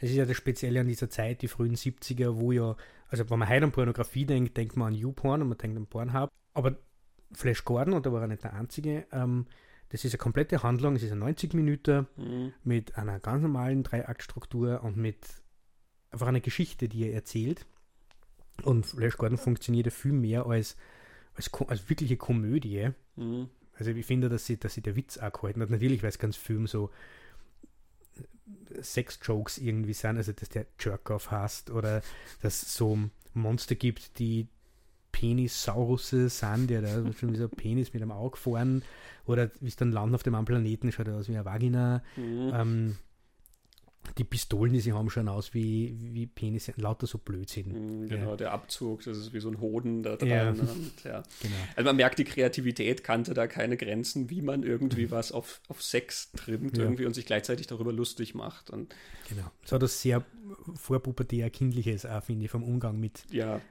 [0.00, 2.76] Es ist ja das Spezielle an dieser Zeit, die frühen 70er, wo ja,
[3.08, 5.86] also wenn man heute an Pornografie denkt, denkt man an YouPorn und man denkt an
[5.86, 6.30] Pornhub.
[6.54, 6.76] Aber
[7.32, 9.46] Flash Gordon, und da war er nicht der Einzige, ähm,
[9.88, 12.52] das ist eine komplette Handlung, es ist ein 90 Minuten mhm.
[12.64, 15.18] mit einer ganz normalen Dreiaktstruktur und mit
[16.10, 17.66] einfach einer Geschichte, die er erzählt.
[18.62, 20.76] Und Flash Gordon funktioniert ja viel mehr als
[21.34, 22.90] als, als wirkliche Komödie.
[23.16, 23.48] Mhm.
[23.74, 25.70] Also ich finde, dass sie, dass sie der Witz auch gehalten hat.
[25.70, 26.90] Natürlich, weil es ganz Film so
[28.80, 32.02] Sex-Jokes irgendwie sind, also dass der Jerk-Off hast oder
[32.42, 32.98] dass es so
[33.34, 34.48] Monster gibt, die
[35.12, 38.82] Penisaurusse sind, die da schon wie so ein Penis mit einem Auge fahren
[39.26, 42.02] oder wie es dann landen auf dem anderen Planeten, schaut aus wie eine Vagina.
[42.16, 42.50] Mhm.
[42.54, 42.96] Ähm,
[44.18, 48.04] die Pistolen, die sie haben, schauen aus wie, wie Penisse, lauter so Blödsinn.
[48.04, 48.36] Mm, genau, ja.
[48.36, 50.28] der Abzug, das ist wie so ein Hoden da dran.
[50.28, 50.48] Ja.
[50.50, 51.22] Und, ja.
[51.40, 51.54] Genau.
[51.76, 55.82] Also man merkt, die Kreativität kannte da keine Grenzen, wie man irgendwie was auf, auf
[55.82, 58.70] Sex trimmt irgendwie und sich gleichzeitig darüber lustig macht.
[58.70, 58.94] Und
[59.28, 59.50] genau.
[59.64, 60.24] So das sehr
[60.74, 63.24] vorpubertär kindliches auch, finde ich, vom Umgang mit,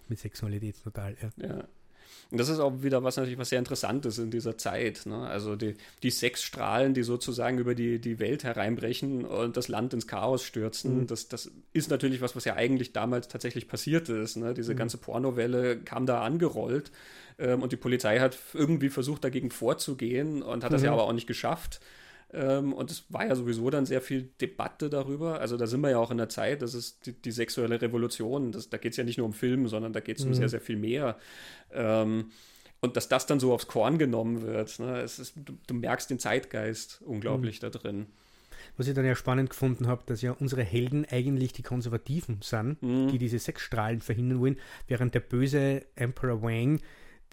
[0.08, 1.15] mit Sexualität total.
[1.38, 1.67] ja.
[2.32, 5.06] Und das ist auch wieder was natürlich was sehr Interessantes in dieser Zeit.
[5.06, 5.28] Ne?
[5.28, 9.94] Also die, die sechs Strahlen, die sozusagen über die, die Welt hereinbrechen und das Land
[9.94, 11.08] ins Chaos stürzen, mhm.
[11.08, 14.38] das, das ist natürlich was, was ja eigentlich damals tatsächlich passiert ist.
[14.38, 14.54] Ne?
[14.54, 14.78] Diese mhm.
[14.78, 16.91] ganze Pornowelle kam da angerollt
[17.38, 21.00] ähm, und die Polizei hat irgendwie versucht, dagegen vorzugehen und hat das ja mhm.
[21.00, 21.82] aber auch nicht geschafft.
[22.34, 25.39] Ähm, und es war ja sowieso dann sehr viel Debatte darüber.
[25.39, 28.52] Also da sind wir ja auch in der Zeit, das ist die, die sexuelle Revolution.
[28.52, 30.32] Das, da geht es ja nicht nur um Film, sondern da geht es mhm.
[30.32, 31.17] um sehr, sehr viel mehr.
[31.72, 32.32] Ähm,
[32.80, 36.20] und dass das dann so aufs Korn genommen wird, ne, ist, du, du, merkst den
[36.20, 37.65] Zeitgeist unglaublich mhm.
[37.65, 38.06] da drin.
[38.78, 42.82] Was ich dann ja spannend gefunden habe, dass ja unsere Helden eigentlich die Konservativen sind,
[42.82, 43.10] mhm.
[43.10, 46.80] die diese Sexstrahlen verhindern wollen, während der böse Emperor Wang,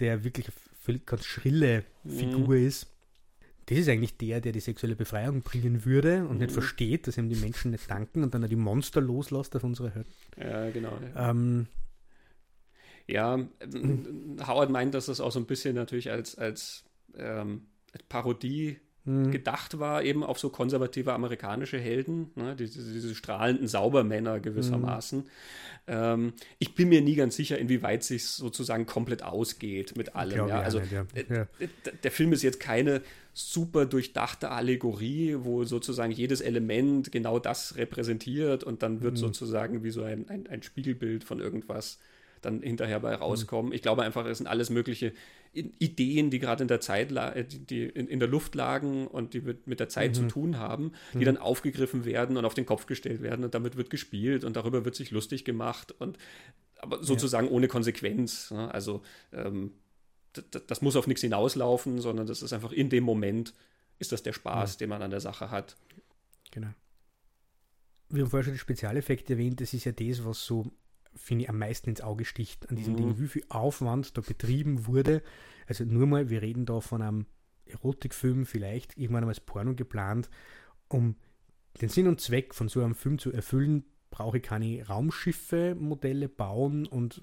[0.00, 0.48] der wirklich
[0.86, 2.66] eine ganz schrille Figur mhm.
[2.66, 2.86] ist,
[3.68, 6.38] das ist eigentlich der, der die sexuelle Befreiung bringen würde und mhm.
[6.38, 9.90] nicht versteht, dass ihm die Menschen nicht danken und dann die Monster loslässt auf unsere
[9.90, 10.10] Helden.
[10.38, 10.98] Ja, genau.
[11.14, 11.30] Ja.
[11.30, 11.66] Ähm,
[13.06, 13.38] ja,
[14.46, 19.30] Howard meint, dass das auch so ein bisschen natürlich als, als, ähm, als Parodie mhm.
[19.30, 25.20] gedacht war, eben auf so konservative amerikanische Helden, ne, diese, diese strahlenden Saubermänner gewissermaßen.
[25.20, 25.24] Mhm.
[25.88, 30.48] Ähm, ich bin mir nie ganz sicher, inwieweit sich sozusagen komplett ausgeht mit allem.
[30.48, 30.60] Ja.
[30.60, 31.06] Also ja.
[31.14, 31.46] Äh, ja.
[32.02, 38.64] der Film ist jetzt keine super durchdachte Allegorie, wo sozusagen jedes Element genau das repräsentiert
[38.64, 39.18] und dann wird mhm.
[39.18, 41.98] sozusagen wie so ein, ein, ein Spiegelbild von irgendwas
[42.42, 43.70] dann hinterher bei rauskommen.
[43.70, 43.74] Mhm.
[43.74, 45.12] Ich glaube einfach, es sind alles mögliche
[45.52, 49.66] Ideen, die gerade in der Zeit, äh, die in, der Luft lagen und die mit,
[49.66, 50.14] mit der Zeit mhm.
[50.14, 51.24] zu tun haben, die mhm.
[51.24, 54.84] dann aufgegriffen werden und auf den Kopf gestellt werden und damit wird gespielt und darüber
[54.84, 56.18] wird sich lustig gemacht und
[56.80, 57.52] aber sozusagen ja.
[57.52, 58.50] ohne Konsequenz.
[58.50, 58.72] Ne?
[58.72, 59.72] Also ähm,
[60.66, 63.54] das, muss auf nichts hinauslaufen, sondern das ist einfach in dem Moment
[63.98, 64.78] ist das der Spaß, ja.
[64.78, 65.76] den man an der Sache hat.
[66.52, 66.68] Genau.
[68.10, 70.70] Wir haben vorher schon die Spezialeffekte erwähnt, das ist ja das, was so
[71.14, 72.96] finde ich, am meisten ins Auge sticht an diesem mhm.
[72.98, 75.22] Ding, wie viel Aufwand da betrieben wurde.
[75.66, 77.26] Also nur mal, wir reden da von einem
[77.66, 80.30] Erotikfilm, vielleicht irgendwann als Porno geplant.
[80.88, 81.16] Um
[81.80, 86.28] den Sinn und Zweck von so einem Film zu erfüllen, brauche ich keine Raumschiffe, Modelle
[86.28, 87.22] bauen und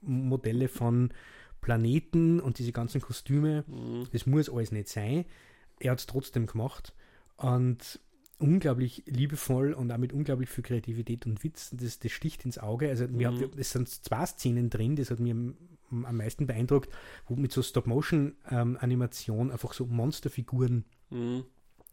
[0.00, 1.12] Modelle von
[1.60, 3.64] Planeten und diese ganzen Kostüme.
[3.66, 4.06] Mhm.
[4.12, 5.24] Das muss alles nicht sein.
[5.78, 6.94] Er hat es trotzdem gemacht.
[7.36, 8.00] Und
[8.40, 11.70] unglaublich liebevoll und auch mit unglaublich viel Kreativität und Witz.
[11.72, 12.88] Das, das sticht ins Auge.
[12.88, 13.18] Also mhm.
[13.18, 15.54] wir, es sind zwei Szenen drin, das hat mir am,
[16.16, 16.90] meisten beeindruckt,
[17.26, 21.44] wo mit so Stop-Motion-Animation ähm, einfach so Monsterfiguren mhm.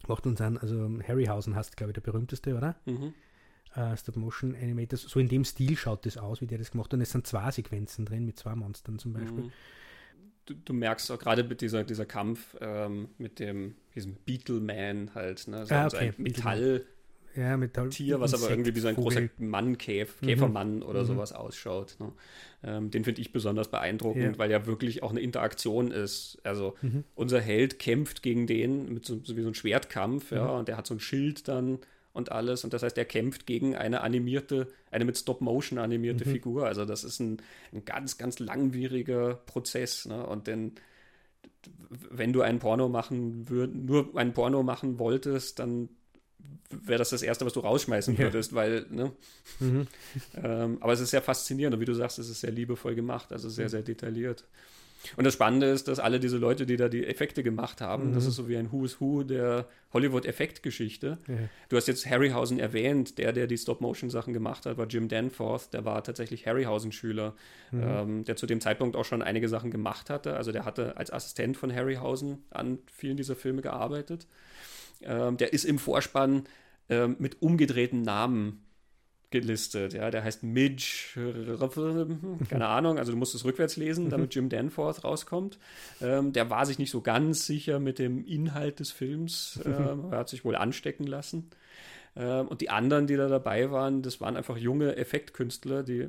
[0.06, 0.58] macht uns an.
[0.58, 2.76] Also Harryhausen hast, glaube ich, der berühmteste, oder?
[2.86, 3.14] Mhm.
[3.76, 5.02] Uh, Stop-Motion Animators.
[5.02, 6.94] So in dem Stil schaut das aus, wie der das gemacht hat.
[6.94, 9.52] Und es sind zwei Sequenzen drin mit zwei Monstern zum Beispiel.
[10.48, 15.46] Du, du, merkst auch gerade mit dieser, dieser Kampf ähm, mit dem diesem Beetle-Man halt,
[15.46, 15.66] ne?
[15.66, 16.12] So, ah, okay.
[16.16, 16.86] ein Metall.
[17.34, 20.26] Ja, Metall Tier, was aber irgendwie wie so ein großer Mann, Käf, mhm.
[20.26, 20.82] Käfermann mhm.
[20.82, 21.06] oder mhm.
[21.06, 21.96] sowas ausschaut.
[22.00, 22.12] Ne?
[22.64, 24.38] Ähm, den finde ich besonders beeindruckend, ja.
[24.38, 26.38] weil ja wirklich auch eine Interaktion ist.
[26.42, 27.04] Also mhm.
[27.14, 30.58] unser Held kämpft gegen den mit so, so wie so ein Schwertkampf, ja, mhm.
[30.60, 31.78] und der hat so ein Schild dann
[32.18, 32.64] und alles.
[32.64, 36.32] Und das heißt, er kämpft gegen eine animierte, eine mit Stop-Motion animierte mhm.
[36.32, 36.66] Figur.
[36.66, 37.40] Also das ist ein,
[37.72, 40.04] ein ganz, ganz langwieriger Prozess.
[40.04, 40.26] Ne?
[40.26, 40.72] Und denn
[41.88, 45.88] wenn du einen Porno machen würd, nur einen Porno machen wolltest, dann
[46.70, 48.20] wäre das das Erste, was du rausschmeißen ja.
[48.20, 49.12] würdest, weil, ne?
[49.60, 49.86] Mhm.
[50.42, 53.32] ähm, aber es ist sehr faszinierend und wie du sagst, es ist sehr liebevoll gemacht,
[53.32, 53.70] also sehr, mhm.
[53.70, 54.44] sehr detailliert.
[55.16, 58.14] Und das Spannende ist, dass alle diese Leute, die da die Effekte gemacht haben, mhm.
[58.14, 61.18] das ist so wie ein Who's Who der Hollywood-Effektgeschichte.
[61.26, 61.34] Ja.
[61.68, 65.84] Du hast jetzt Harryhausen erwähnt, der, der die Stop-Motion-Sachen gemacht hat, war Jim Danforth, der
[65.84, 67.34] war tatsächlich Harryhausen-Schüler,
[67.70, 67.82] mhm.
[67.82, 70.36] ähm, der zu dem Zeitpunkt auch schon einige Sachen gemacht hatte.
[70.36, 74.26] Also der hatte als Assistent von Harryhausen an vielen dieser Filme gearbeitet.
[75.02, 76.44] Ähm, der ist im Vorspann
[76.88, 78.64] ähm, mit umgedrehten Namen
[79.30, 79.92] gelistet.
[79.92, 80.84] Ja, der heißt Midge,
[82.48, 85.58] keine Ahnung, also du musst es rückwärts lesen, damit Jim Danforth rauskommt.
[86.00, 89.60] Ähm, der war sich nicht so ganz sicher mit dem Inhalt des Films.
[89.64, 91.50] Ähm, er hat sich wohl anstecken lassen.
[92.16, 96.08] Ähm, und die anderen, die da dabei waren, das waren einfach junge Effektkünstler, die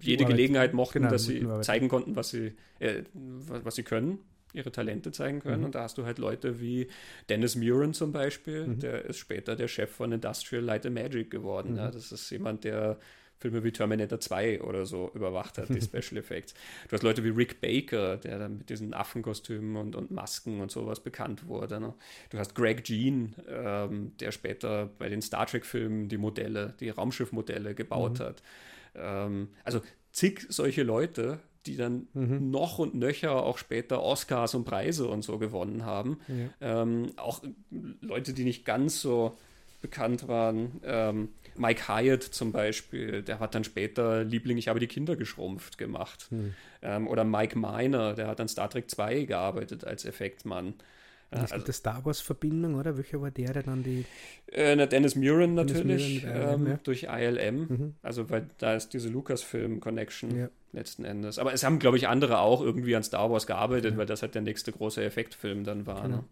[0.00, 4.20] jede Gelegenheit mochten, genau, dass sie zeigen konnten, was sie, äh, was sie können
[4.52, 5.60] ihre Talente zeigen können.
[5.60, 5.66] Mhm.
[5.66, 6.88] Und da hast du halt Leute wie
[7.28, 8.80] Dennis Muren zum Beispiel, mhm.
[8.80, 11.72] der ist später der Chef von Industrial Light and Magic geworden.
[11.72, 11.78] Mhm.
[11.78, 12.98] Ja, das ist jemand, der
[13.42, 16.54] Filme wie Terminator 2 oder so überwacht hat, die Special Effects.
[16.88, 20.70] Du hast Leute wie Rick Baker, der dann mit diesen Affenkostümen und, und Masken und
[20.70, 21.80] sowas bekannt wurde.
[21.80, 21.92] Ne?
[22.30, 27.74] Du hast Greg Jean, ähm, der später bei den Star Trek-Filmen die Modelle, die Raumschiffmodelle
[27.74, 28.24] gebaut mhm.
[28.24, 28.42] hat.
[28.94, 29.80] Ähm, also
[30.12, 32.50] zig solche Leute, die dann mhm.
[32.50, 36.18] noch und nöcher auch später Oscars und Preise und so gewonnen haben.
[36.60, 36.82] Ja.
[36.82, 37.42] Ähm, auch
[38.00, 39.36] Leute, die nicht ganz so
[39.80, 40.80] bekannt waren.
[40.84, 45.76] Ähm, Mike Hyatt zum Beispiel, der hat dann später Liebling, ich habe die Kinder geschrumpft
[45.76, 46.28] gemacht.
[46.30, 46.54] Mhm.
[46.80, 50.74] Ähm, oder Mike Miner, der hat an Star Trek 2 gearbeitet als Effektmann.
[51.30, 52.96] Es gibt also, eine Star Wars-Verbindung, oder?
[52.98, 54.04] Welcher war der, der dann die.
[54.50, 56.80] Äh, na, Dennis Muren natürlich, Dennis Muren ILM, ähm, ja.
[56.82, 57.56] durch ILM.
[57.56, 57.94] Mhm.
[58.02, 60.48] Also, weil da ist diese Lucasfilm-Connection ja.
[60.72, 61.38] Letzten Endes.
[61.38, 63.98] Aber es haben, glaube ich, andere auch irgendwie an Star Wars gearbeitet, ja.
[63.98, 66.02] weil das halt der nächste große Effektfilm dann war.
[66.02, 66.16] Genau.
[66.16, 66.24] Ne?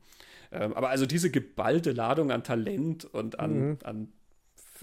[0.52, 3.78] Ähm, aber also diese geballte Ladung an Talent und an, mhm.
[3.84, 4.12] an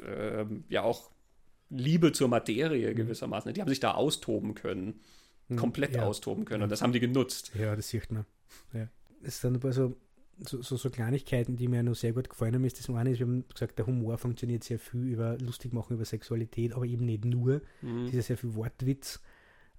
[0.05, 1.09] ähm, ja auch
[1.69, 2.95] Liebe zur Materie mhm.
[2.95, 5.01] gewissermaßen, die haben sich da austoben können.
[5.49, 5.57] Mhm.
[5.57, 6.63] Komplett austoben können.
[6.63, 7.51] Und das haben die genutzt.
[7.55, 8.25] Ja, das sieht man.
[8.73, 8.87] Ja.
[9.21, 9.95] Es ist dann aber so
[10.39, 13.19] so, so, so, Kleinigkeiten, die mir noch sehr gut gefallen haben, ist das eine ist,
[13.19, 17.05] wir haben gesagt, der Humor funktioniert sehr viel über lustig machen über Sexualität, aber eben
[17.05, 17.61] nicht nur.
[17.81, 18.07] Mhm.
[18.11, 19.19] Ja sehr viel Wortwitz.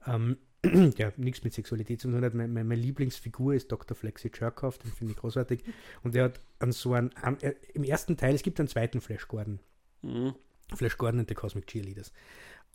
[0.06, 0.38] Ähm,
[0.96, 2.34] ja, nichts mit Sexualität zu tun hat.
[2.34, 3.96] Meine, meine, Lieblingsfigur ist Dr.
[3.96, 5.62] Flexi Jerkhoff, den finde ich großartig.
[6.02, 9.00] Und der hat an so einen, an, äh, im ersten Teil, es gibt einen zweiten
[9.00, 9.60] Flash Gordon.
[10.02, 10.34] Mhm.
[10.74, 12.12] Flash Gordon und the Cosmic Cheerleaders.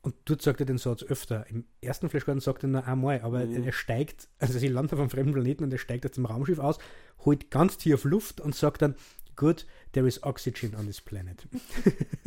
[0.01, 1.45] Und dort sagt er den Satz öfter.
[1.49, 3.63] Im ersten Flash Gordon sagt er nur einmal, aber mhm.
[3.63, 6.59] er steigt, also sie landet auf einem fremden Planeten und er steigt aus dem Raumschiff
[6.59, 6.77] aus,
[7.19, 8.95] holt ganz tief Luft und sagt dann,
[9.35, 11.47] good, there is oxygen on this planet.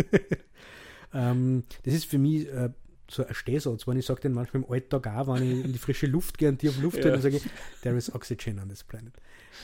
[1.15, 2.71] ähm, das ist für mich äh,
[3.11, 5.79] so ein Stehsatz, wenn ich sage den manchmal im Alltag auch, wenn ich in die
[5.79, 7.11] frische Luft gehe und tief Luft ja.
[7.11, 7.45] dann sage ich,
[7.83, 9.15] there is oxygen on this planet.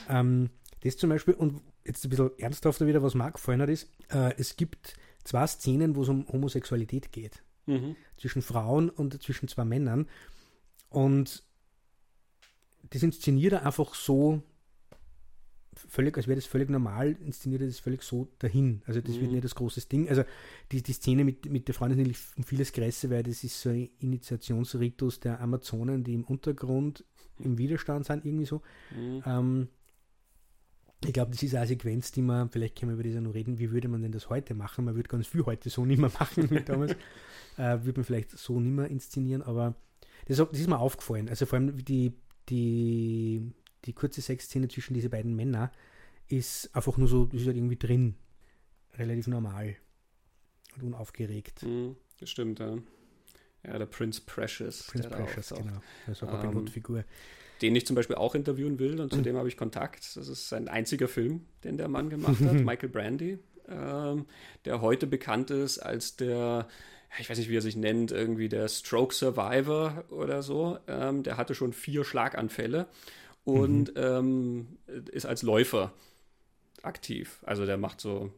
[0.09, 0.51] Ähm,
[0.81, 4.35] das zum Beispiel, und jetzt ein bisschen ernsthafter wieder, was mir gefallen hat, ist, äh,
[4.37, 7.97] es gibt zwei Szenen, wo es um Homosexualität geht mhm.
[8.17, 10.09] zwischen Frauen und zwischen zwei Männern.
[10.89, 11.43] Und
[12.91, 14.43] das inszeniert er einfach so
[15.75, 18.83] völlig, als wäre das völlig normal, inszeniert er das völlig so dahin.
[18.87, 19.21] Also das mhm.
[19.21, 20.09] wird nicht das große Ding.
[20.09, 20.25] Also
[20.71, 23.71] die, die Szene mit, mit der Freundin ist um vieles größer, weil das ist so
[23.71, 27.05] ein Initiationsritus der Amazonen, die im Untergrund
[27.39, 28.63] im Widerstand sind, irgendwie so.
[28.95, 29.23] Mhm.
[29.27, 29.69] Ähm,
[31.05, 33.35] ich glaube, das ist eine Sequenz, die man, vielleicht können wir über das ja noch
[33.35, 34.85] reden, wie würde man denn das heute machen?
[34.85, 36.93] Man würde ganz viel heute so nicht mehr machen wie damals.
[37.57, 39.75] äh, würde man vielleicht so nicht mehr inszenieren, aber
[40.27, 41.29] das, das, ist mir aufgefallen.
[41.29, 42.13] Also vor allem die,
[42.49, 43.53] die,
[43.85, 45.71] die kurze Sexszene zwischen diese beiden Männern
[46.29, 48.15] ist einfach nur so, ist halt irgendwie drin.
[48.99, 49.77] Relativ normal
[50.77, 51.65] und unaufgeregt.
[52.21, 52.77] Das stimmt, ja.
[53.65, 54.85] Ja, der Prince Precious.
[54.85, 55.81] Prince Precious, genau.
[56.07, 57.05] Das ist auch eine ähm, Figur
[57.63, 59.23] den ich zum Beispiel auch interviewen will und zu mhm.
[59.25, 60.17] dem habe ich Kontakt.
[60.17, 64.27] Das ist sein einziger Film, den der Mann gemacht hat, Michael Brandy, ähm,
[64.65, 66.69] der heute bekannt ist als der,
[67.19, 70.79] ich weiß nicht, wie er sich nennt, irgendwie der Stroke Survivor oder so.
[70.89, 72.89] Ähm, der hatte schon vier Schlaganfälle
[73.45, 74.01] und mhm.
[74.03, 74.79] ähm,
[75.11, 75.93] ist als Läufer
[76.83, 77.41] aktiv.
[77.45, 78.31] Also der macht so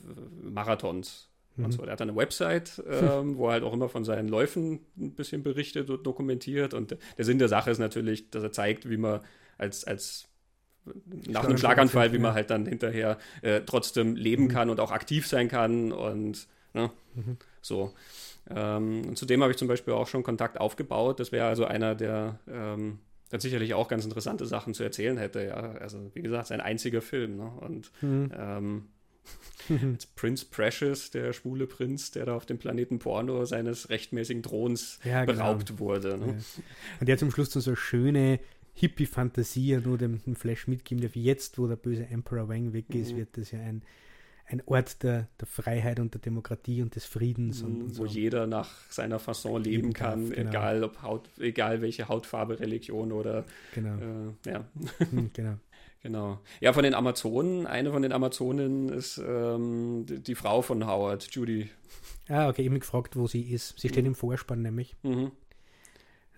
[0.00, 1.64] äh, Marathons Mhm.
[1.64, 1.82] Und so.
[1.82, 5.42] Der hat eine Website, ähm, wo er halt auch immer von seinen Läufen ein bisschen
[5.42, 6.74] berichtet und dokumentiert.
[6.74, 9.20] Und der Sinn der Sache ist natürlich, dass er zeigt, wie man
[9.58, 10.26] als, als
[11.04, 14.48] nach einem Schlaganfall, wie man halt dann hinterher äh, trotzdem leben mhm.
[14.48, 17.36] kann und auch aktiv sein kann und ne, mhm.
[17.60, 17.92] so.
[18.48, 21.20] Ähm, und zudem habe ich zum Beispiel auch schon Kontakt aufgebaut.
[21.20, 22.98] Das wäre also einer der ähm,
[23.30, 25.44] der sicherlich auch ganz interessante Sachen zu erzählen hätte.
[25.44, 27.36] Ja, also wie gesagt, sein einziger Film.
[27.36, 27.50] Ne?
[27.60, 28.32] Und mhm.
[28.36, 28.88] ähm,
[30.16, 35.24] Prince Precious, der schwule Prinz, der da auf dem Planeten Porno seines rechtmäßigen Throns ja,
[35.24, 35.38] genau.
[35.38, 36.18] beraubt wurde.
[36.18, 36.26] Ne?
[36.26, 36.62] Ja.
[37.00, 38.40] Und der zum Schluss so eine schöne
[38.74, 41.14] Hippie-Fantasie nur dem, dem, Flash mitgeben darf.
[41.14, 43.18] Jetzt, wo der böse Emperor Wang weg ist, mhm.
[43.18, 43.82] wird das ja ein,
[44.50, 47.62] ein Ort der, der Freiheit und der Demokratie und des Friedens.
[47.62, 48.12] Und, und wo so.
[48.12, 50.50] jeder nach seiner Fasson leben, leben kann, genau.
[50.50, 53.44] egal, ob Haut, egal welche Hautfarbe, Religion oder.
[53.74, 53.96] Genau.
[54.46, 54.64] Äh, ja.
[55.10, 55.54] Hm, genau.
[56.02, 56.40] Genau.
[56.60, 61.28] Ja, von den Amazonen, eine von den Amazonen ist ähm, die, die, Frau von Howard,
[61.30, 61.68] Judy.
[62.26, 63.78] Ah, okay, ich habe mich gefragt, wo sie ist.
[63.78, 64.12] Sie steht mhm.
[64.12, 64.96] im Vorspann nämlich.
[65.02, 65.30] Mhm.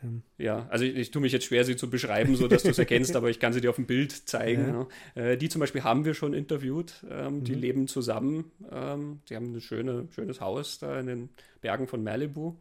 [0.03, 0.23] Ähm.
[0.38, 2.79] Ja, also ich, ich, tue mich jetzt schwer, sie zu beschreiben, so dass du es
[2.79, 4.87] erkennst, aber ich kann sie dir auf dem Bild zeigen.
[5.17, 5.23] Ja.
[5.23, 7.05] Äh, die zum Beispiel haben wir schon interviewt.
[7.11, 7.45] Ähm, mhm.
[7.45, 8.51] Die leben zusammen.
[8.71, 11.29] Ähm, die haben ein schöne, schönes Haus da in den
[11.61, 12.55] Bergen von Malibu.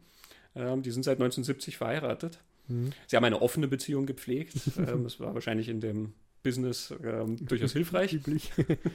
[0.54, 2.40] Ähm, die sind seit 1970 verheiratet.
[2.68, 2.90] Mhm.
[3.06, 4.54] Sie haben eine offene Beziehung gepflegt.
[4.78, 8.18] Ähm, das war wahrscheinlich in dem Business ähm, durchaus hilfreich.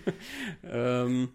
[0.63, 1.29] ähm,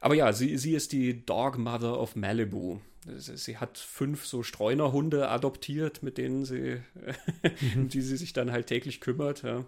[0.00, 2.80] aber ja, sie, sie ist die Dog Mother of Malibu.
[3.06, 6.80] Sie hat fünf so Streunerhunde adoptiert, mit denen sie,
[7.74, 7.88] mhm.
[7.88, 9.42] die sie sich dann halt täglich kümmert.
[9.42, 9.64] Ja.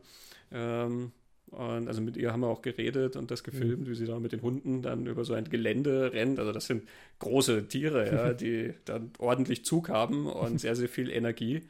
[0.51, 1.13] Ähm,
[1.47, 3.91] und also mit ihr haben wir auch geredet und das gefilmt, mhm.
[3.91, 6.39] wie sie dann mit den Hunden dann über so ein Gelände rennt.
[6.39, 11.11] Also das sind große Tiere, ja, die dann ordentlich Zug haben und sehr, sehr viel
[11.11, 11.63] Energie.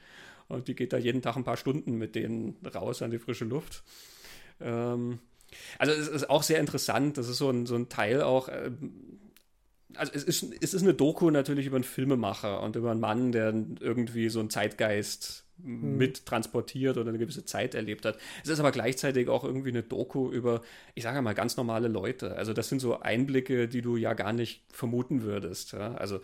[0.49, 3.45] Und die geht da jeden Tag ein paar Stunden mit denen raus an die frische
[3.45, 3.83] Luft.
[4.61, 5.19] Ähm,
[5.79, 7.19] also es ist auch sehr interessant.
[7.19, 8.49] Das ist so ein, so ein Teil auch.
[8.49, 8.71] Äh,
[9.97, 13.33] also es ist, es ist eine Doku natürlich über einen Filmemacher und über einen Mann,
[13.33, 15.97] der irgendwie so einen Zeitgeist mhm.
[15.97, 18.19] mit transportiert oder eine gewisse Zeit erlebt hat.
[18.43, 20.63] Es ist aber gleichzeitig auch irgendwie eine Doku über,
[20.95, 22.37] ich sage mal, ganz normale Leute.
[22.37, 25.73] Also das sind so Einblicke, die du ja gar nicht vermuten würdest.
[25.73, 25.95] Ja?
[25.95, 26.21] Also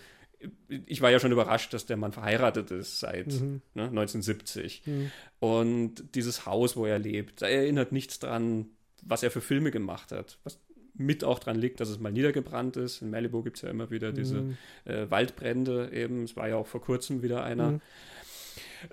[0.69, 3.63] ich war ja schon überrascht, dass der Mann verheiratet ist seit mhm.
[3.75, 4.83] ne, 1970.
[4.87, 5.11] Mhm.
[5.41, 8.67] Und dieses Haus, wo er lebt, da erinnert nichts dran,
[9.03, 10.39] was er für Filme gemacht hat.
[10.45, 10.61] Was
[10.99, 13.03] mit auch dran liegt, dass es mal niedergebrannt ist.
[13.03, 14.57] In Malibu gibt es ja immer wieder diese mhm.
[14.85, 16.25] äh, Waldbrände eben.
[16.25, 17.73] Es war ja auch vor kurzem wieder einer.
[17.73, 17.81] Mhm.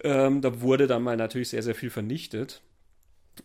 [0.04, 2.62] Ähm, da wurde dann mal natürlich sehr, sehr viel vernichtet.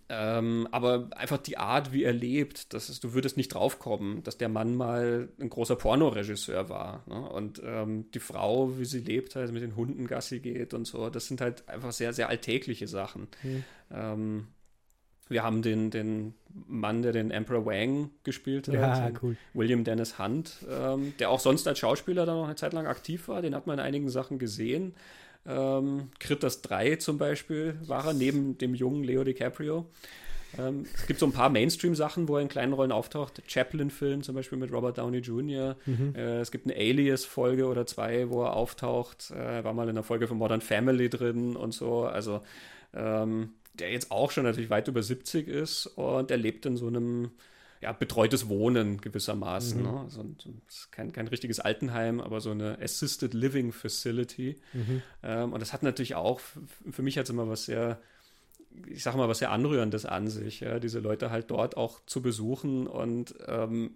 [0.09, 4.39] Ähm, aber einfach die Art, wie er lebt, das ist, du würdest nicht draufkommen, dass
[4.39, 7.05] der Mann mal ein großer Pornoregisseur war.
[7.09, 7.29] Ne?
[7.29, 11.11] Und ähm, die Frau, wie sie lebt, halt mit den Hunden Gassi geht und so,
[11.11, 13.29] das sind halt einfach sehr, sehr alltägliche Sachen.
[13.43, 13.65] Mhm.
[15.31, 16.35] Wir haben den, den
[16.67, 19.37] Mann, der den Emperor Wang gespielt hat, Ja, cool.
[19.55, 23.29] William Dennis Hunt, ähm, der auch sonst als Schauspieler dann noch eine Zeit lang aktiv
[23.29, 23.41] war.
[23.41, 24.95] Den hat man in einigen Sachen gesehen.
[25.47, 29.87] Ähm, Critters 3 zum Beispiel war er, neben dem jungen Leo DiCaprio.
[30.59, 33.41] Ähm, es gibt so ein paar Mainstream-Sachen, wo er in kleinen Rollen auftaucht.
[33.47, 35.77] Chaplin-Film zum Beispiel mit Robert Downey Jr.
[36.17, 39.31] Äh, es gibt eine Alias-Folge oder zwei, wo er auftaucht.
[39.31, 42.03] Äh, war mal in einer Folge von Modern Family drin und so.
[42.03, 42.41] Also
[42.93, 46.87] ähm, der jetzt auch schon natürlich weit über 70 ist und der lebt in so
[46.87, 47.31] einem
[47.81, 49.83] ja, betreutes Wohnen gewissermaßen.
[49.83, 50.01] Ne?
[50.01, 50.25] Also,
[50.91, 54.57] kein, kein richtiges Altenheim, aber so eine Assisted Living Facility.
[55.23, 56.41] Ähm, und das hat natürlich auch,
[56.91, 57.99] für mich hat es immer was sehr,
[58.87, 60.79] ich sag mal, was sehr Anrührendes an sich, ja?
[60.79, 63.93] diese Leute halt dort auch zu besuchen und ähm,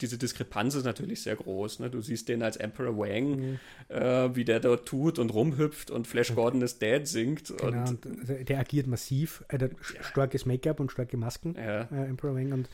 [0.00, 1.80] diese Diskrepanz ist natürlich sehr groß.
[1.80, 1.90] Ne?
[1.90, 6.34] Du siehst den als Emperor Wang, äh, wie der dort tut und rumhüpft und Flash
[6.34, 7.48] Gordon is Dead singt.
[7.56, 9.44] Genau, Und, und der, der agiert massiv.
[9.48, 12.68] Er hat starkes Make-up und starke Masken, ja, äh, Emperor Wang, und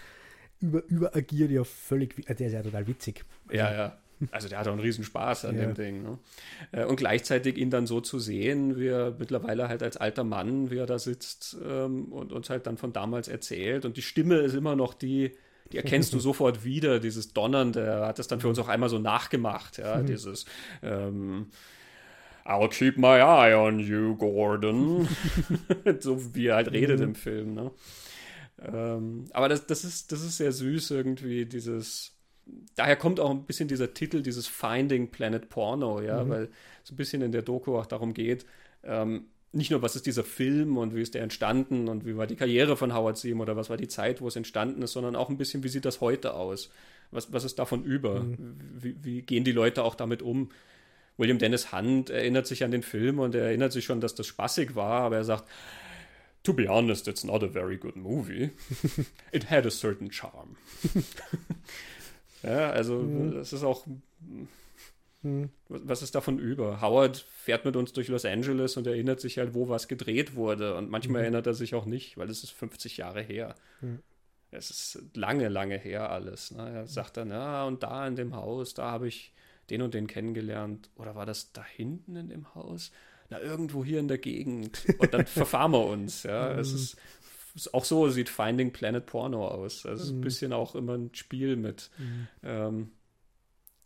[0.61, 2.18] über, überagiert ja völlig.
[2.29, 3.25] äh, Der ist ja total witzig.
[3.51, 3.99] Ja, ja.
[4.33, 5.66] Also der hat auch einen riesen Spaß an Ja.
[5.66, 6.03] dem Ding.
[6.03, 6.18] Ne?
[6.73, 10.73] Äh, Und gleichzeitig ihn dann so zu sehen, wie er mittlerweile halt als alter Mann,
[10.73, 13.85] wie er da sitzt ähm, und uns halt dann von damals erzählt.
[13.85, 15.31] Und die Stimme ist immer noch die,
[15.73, 17.81] die erkennst du sofort wieder, dieses Donnernde.
[17.81, 20.47] Er hat das dann für uns auch einmal so nachgemacht, ja, dieses
[20.83, 21.49] ähm,
[22.49, 25.07] I'll keep my eye on you, Gordon.
[26.01, 27.71] so wie er halt redet im Film, ne?
[28.61, 32.15] Ähm, aber das, das, ist, das ist sehr süß irgendwie, dieses.
[32.75, 36.49] Daher kommt auch ein bisschen dieser Titel, dieses Finding Planet Porno, ja, weil
[36.83, 38.47] so ein bisschen in der Doku auch darum geht,
[38.83, 42.27] ähm, nicht nur, was ist dieser Film und wie ist der entstanden und wie war
[42.27, 45.17] die Karriere von Howard Seam oder was war die Zeit, wo es entstanden ist, sondern
[45.17, 46.71] auch ein bisschen, wie sieht das heute aus?
[47.11, 48.27] Was, was ist davon über?
[48.37, 50.51] Wie, wie gehen die Leute auch damit um?
[51.17, 54.27] William Dennis Hunt erinnert sich an den Film und er erinnert sich schon, dass das
[54.27, 55.49] spaßig war, aber er sagt,
[56.45, 58.51] To be honest, it's not a very good movie.
[59.33, 60.57] It had a certain charm.
[62.43, 63.85] ja, also das ist auch.
[65.23, 65.51] Hm.
[65.69, 66.81] Was ist davon über?
[66.81, 70.77] Howard fährt mit uns durch Los Angeles und erinnert sich halt, wo was gedreht wurde.
[70.77, 73.55] Und manchmal erinnert er sich auch nicht, weil es ist 50 Jahre her.
[73.81, 74.01] Mhm.
[74.51, 76.53] Es ist lange, lange her alles.
[76.53, 76.71] Ne?
[76.71, 79.35] Er sagt dann, ja, und da in dem Haus, da habe ich
[79.71, 80.89] den und den kennengelernt.
[80.95, 82.91] Oder war das da hinten in dem Haus?
[83.29, 84.87] Na, irgendwo hier in der Gegend.
[84.99, 86.23] Und dann verfahren wir uns.
[86.23, 86.53] Ja?
[86.53, 86.97] Es ist,
[87.55, 89.85] ist auch so sieht Finding Planet Porno aus.
[89.85, 91.91] Also es ist ein bisschen auch immer ein Spiel mit
[92.43, 92.93] ähm,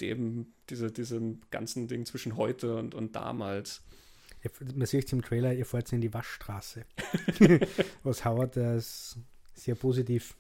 [0.03, 3.83] dem, diese, diesem ganzen Ding zwischen heute und, und damals.
[4.75, 6.85] Man sieht es im Trailer, ihr fahrt in die Waschstraße.
[8.03, 9.17] Was Howard das
[9.55, 10.37] sehr positiv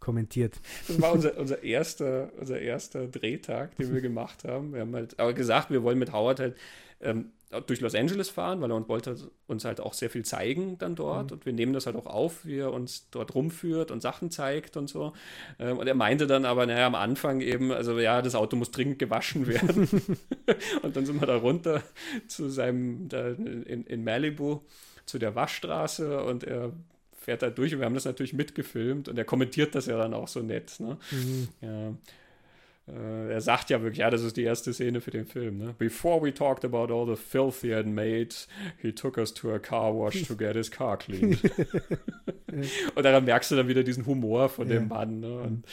[0.00, 0.60] kommentiert.
[0.86, 4.72] Das war unser, unser, erster, unser erster Drehtag, den wir gemacht haben.
[4.72, 6.56] Wir haben halt aber gesagt, wir wollen mit Howard halt
[7.00, 7.32] ähm,
[7.66, 10.94] durch Los Angeles fahren, weil er uns wollte uns halt auch sehr viel zeigen dann
[10.94, 11.32] dort.
[11.32, 14.76] Und wir nehmen das halt auch auf, wie er uns dort rumführt und Sachen zeigt
[14.76, 15.14] und so.
[15.58, 18.70] Ähm, und er meinte dann aber, naja, am Anfang eben, also ja, das Auto muss
[18.70, 19.88] dringend gewaschen werden.
[20.82, 21.82] und dann sind wir da runter
[22.26, 24.60] zu seinem, in, in Malibu,
[25.06, 26.72] zu der Waschstraße und er
[27.18, 30.12] fährt da durch und wir haben das natürlich mitgefilmt und er kommentiert das ja dann
[30.12, 30.80] auch so nett.
[30.80, 30.98] Ne?
[31.62, 31.94] Ja.
[32.88, 35.58] Äh, er sagt ja wirklich, ja, das ist die erste Szene für den Film.
[35.58, 35.74] Ne?
[35.78, 38.28] Before we talked about all the filth he had made,
[38.80, 41.38] he took us to a car wash to get his car cleaned.
[42.94, 44.74] und daran merkst du dann wieder diesen Humor von Ja.
[44.78, 45.20] dem Mann.
[45.20, 45.38] Ne?
[45.40, 45.64] Und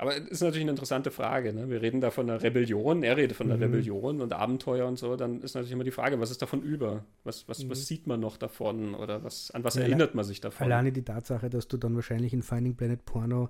[0.00, 1.52] aber es ist natürlich eine interessante Frage.
[1.52, 1.68] Ne?
[1.70, 3.62] Wir reden da von einer Rebellion, er redet von einer Mhm.
[3.74, 5.16] Rebellion und Abenteuer und so.
[5.16, 7.04] Dann ist natürlich immer die Frage, was ist davon über?
[7.24, 7.70] Was, was, Mhm.
[7.70, 8.94] was sieht man noch davon?
[8.94, 10.64] Oder was, an was Ja, erinnert man sich davon?
[10.64, 13.48] Alleine die Tatsache, dass du dann wahrscheinlich in Finding Planet Porno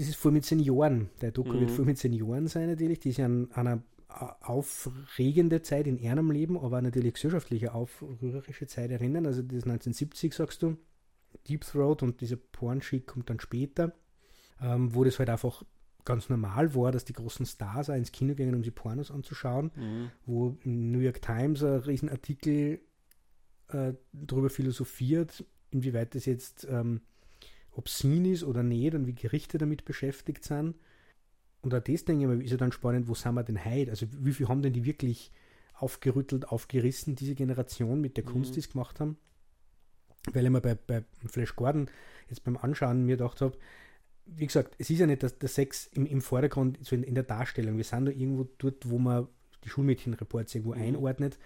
[0.00, 1.10] das ist voll mit Senioren.
[1.20, 1.60] Der Doku Mhm.
[1.60, 3.00] wird voll mit Senioren sein natürlich.
[3.00, 3.82] Die ist ja an einer
[4.40, 9.26] aufregende Zeit in ihrem Leben, aber natürlich gesellschaftliche aufrührerische Zeit erinnern.
[9.26, 10.76] Also das ist 1970, sagst du.
[11.48, 13.92] Deep Throat und dieser Porn-Schick kommt dann später,
[14.60, 15.62] ähm, wo das halt einfach
[16.04, 19.70] ganz normal war, dass die großen Stars auch ins Kino gingen, um sich Pornos anzuschauen
[19.76, 20.10] Mhm.
[20.26, 22.80] wo New York Times ein Riesenartikel
[23.68, 27.02] äh, darüber philosophiert, inwieweit das jetzt ähm,
[27.72, 30.74] obscen ist oder nicht und wie Gerichte damit beschäftigt sind.
[31.62, 33.90] Und auch das, denke ich mal, ist ja dann spannend, wo sind wir denn heute?
[33.90, 35.30] Also wie viel haben denn die wirklich
[35.74, 38.54] aufgerüttelt, aufgerissen, diese Generation mit der Kunst, Mhm.
[38.54, 39.16] die es gemacht haben?
[40.32, 41.88] Weil ich mir bei, bei Flash Gordon
[42.28, 43.56] jetzt beim Anschauen mir gedacht habe,
[44.26, 47.14] wie gesagt, es ist ja nicht dass der Sex im, im Vordergrund, so in, in
[47.14, 47.76] der Darstellung.
[47.76, 49.26] Wir sind da irgendwo dort, wo man
[49.64, 50.82] die Schulmädchenreports irgendwo Mhm.
[50.82, 51.38] einordnet.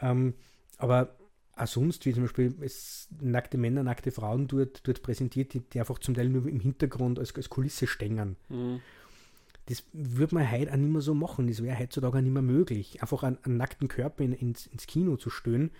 [0.00, 0.34] Ähm,
[0.78, 1.16] aber
[1.56, 5.80] auch sonst, wie zum Beispiel es nackte Männer, nackte Frauen dort, dort präsentiert, die, die
[5.80, 8.36] einfach zum Teil nur im Hintergrund als, als Kulisse stängern.
[8.48, 8.80] Mhm.
[9.66, 11.46] Das würde man heute auch nicht mehr so machen.
[11.46, 13.00] Das wäre heutzutage auch nicht mehr möglich.
[13.00, 15.70] Einfach einen, einen nackten Körper in, ins, ins Kino zu stöhnen.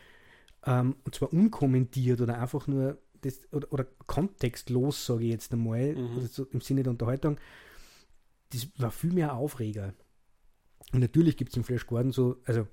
[0.67, 5.95] ähm, und zwar unkommentiert oder einfach nur das, oder, oder kontextlos, sage ich jetzt einmal,
[5.95, 6.11] mhm.
[6.15, 7.39] also so im Sinne der Unterhaltung,
[8.53, 9.95] das war viel mehr Aufreger.
[10.93, 12.67] Und natürlich gibt es im Flash Gordon so, also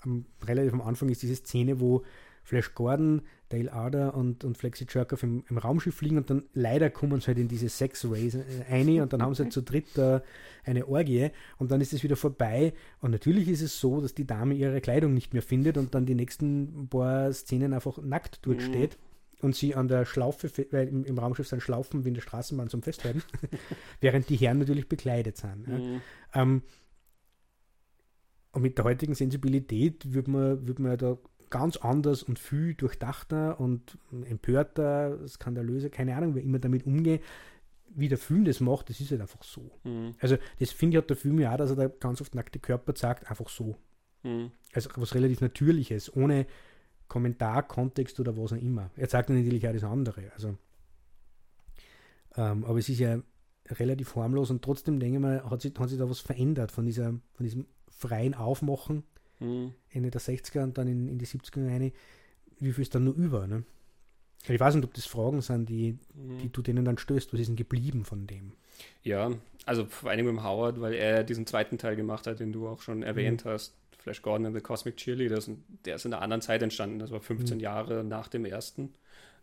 [0.00, 2.04] am, relativ am Anfang ist diese Szene, wo
[2.42, 6.90] Flash Gordon, Dale Arder und, und Flexi Jerkoff im, im Raumschiff fliegen und dann leider
[6.90, 9.62] kommen sie halt in diese Sex Rays äh, ein und dann haben sie halt zu
[9.62, 10.22] dritt da
[10.64, 14.26] eine Orgie und dann ist es wieder vorbei und natürlich ist es so, dass die
[14.26, 18.58] Dame ihre Kleidung nicht mehr findet und dann die nächsten paar Szenen einfach nackt dort
[18.58, 18.64] mhm.
[18.64, 18.98] steht
[19.42, 22.68] und sie an der Schlaufe, weil im, im Raumschiff sind Schlaufen wie in der Straßenbahn
[22.68, 23.22] zum Festhalten,
[24.00, 25.66] während die Herren natürlich bekleidet sind.
[25.66, 26.00] Mhm.
[26.34, 26.42] Ja.
[26.42, 26.62] Ähm,
[28.52, 31.16] und mit der heutigen Sensibilität würde man, würd man da
[31.50, 37.20] ganz anders und viel durchdachter und empörter, skandalöser, keine Ahnung, wie immer damit umgehe,
[37.92, 39.70] wie der Film das macht, das ist halt einfach so.
[39.84, 40.14] Mhm.
[40.20, 42.58] Also das finde ich hat der Film ja auch, dass er da ganz oft nackte
[42.58, 43.76] Körper zeigt, einfach so.
[44.22, 44.52] Mhm.
[44.72, 46.46] Also was relativ Natürliches, ohne
[47.08, 48.90] Kommentar, Kontext oder was auch immer.
[48.96, 50.30] Er zeigt natürlich auch das andere.
[50.32, 50.56] Also,
[52.36, 53.20] ähm, aber es ist ja
[53.68, 56.86] relativ harmlos und trotzdem denke ich mal, hat sich, hat sich da was verändert von,
[56.86, 59.02] dieser, von diesem freien Aufmachen
[59.40, 59.72] mhm.
[59.90, 61.92] Ende der 60er und dann in, in die 70er rein,
[62.58, 63.64] wie viel ist dann nur über, ne?
[64.48, 66.38] Ich weiß nicht, ob das Fragen sind, die, mhm.
[66.38, 67.32] die du denen dann stößt.
[67.32, 68.52] Was ist denn geblieben von dem?
[69.02, 69.30] Ja,
[69.66, 72.80] also vor allem mit Howard, weil er diesen zweiten Teil gemacht hat, den du auch
[72.80, 73.50] schon erwähnt mhm.
[73.50, 73.74] hast.
[73.98, 75.50] Flash Gordon and the Cosmic Cheerleaders.
[75.84, 76.98] Der ist in einer anderen Zeit entstanden.
[76.98, 77.62] Das war 15 mhm.
[77.62, 78.94] Jahre nach dem ersten.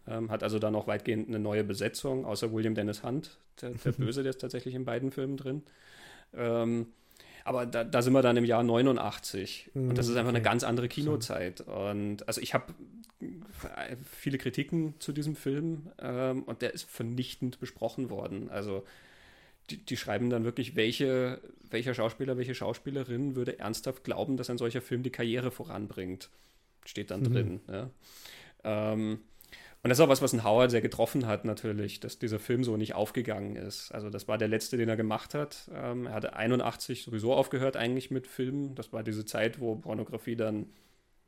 [0.07, 3.91] Ähm, hat also dann auch weitgehend eine neue Besetzung, außer William Dennis Hunt, der, der
[3.97, 5.63] Böse, der ist tatsächlich in beiden Filmen drin.
[6.33, 6.87] Ähm,
[7.47, 9.71] aber da, da, sind wir dann im Jahr 89.
[9.73, 10.35] Mhm, und das ist einfach okay.
[10.35, 11.61] eine ganz andere Kinozeit.
[11.61, 12.73] Und also ich habe
[14.03, 18.49] viele Kritiken zu diesem Film ähm, und der ist vernichtend besprochen worden.
[18.49, 18.83] Also
[19.69, 21.39] die, die, schreiben dann wirklich, welche,
[21.69, 26.29] welcher Schauspieler, welche Schauspielerin würde ernsthaft glauben, dass ein solcher Film die Karriere voranbringt.
[26.85, 27.33] Steht dann mhm.
[27.33, 27.59] drin.
[27.71, 27.89] Ja.
[28.65, 29.19] Ähm,
[29.87, 32.65] und das ist auch was, was ein Howard sehr getroffen hat, natürlich, dass dieser Film
[32.65, 33.89] so nicht aufgegangen ist.
[33.93, 35.71] Also, das war der letzte, den er gemacht hat.
[35.73, 38.75] Ähm, er hatte 81 sowieso aufgehört, eigentlich mit Filmen.
[38.75, 40.65] Das war diese Zeit, wo Pornografie dann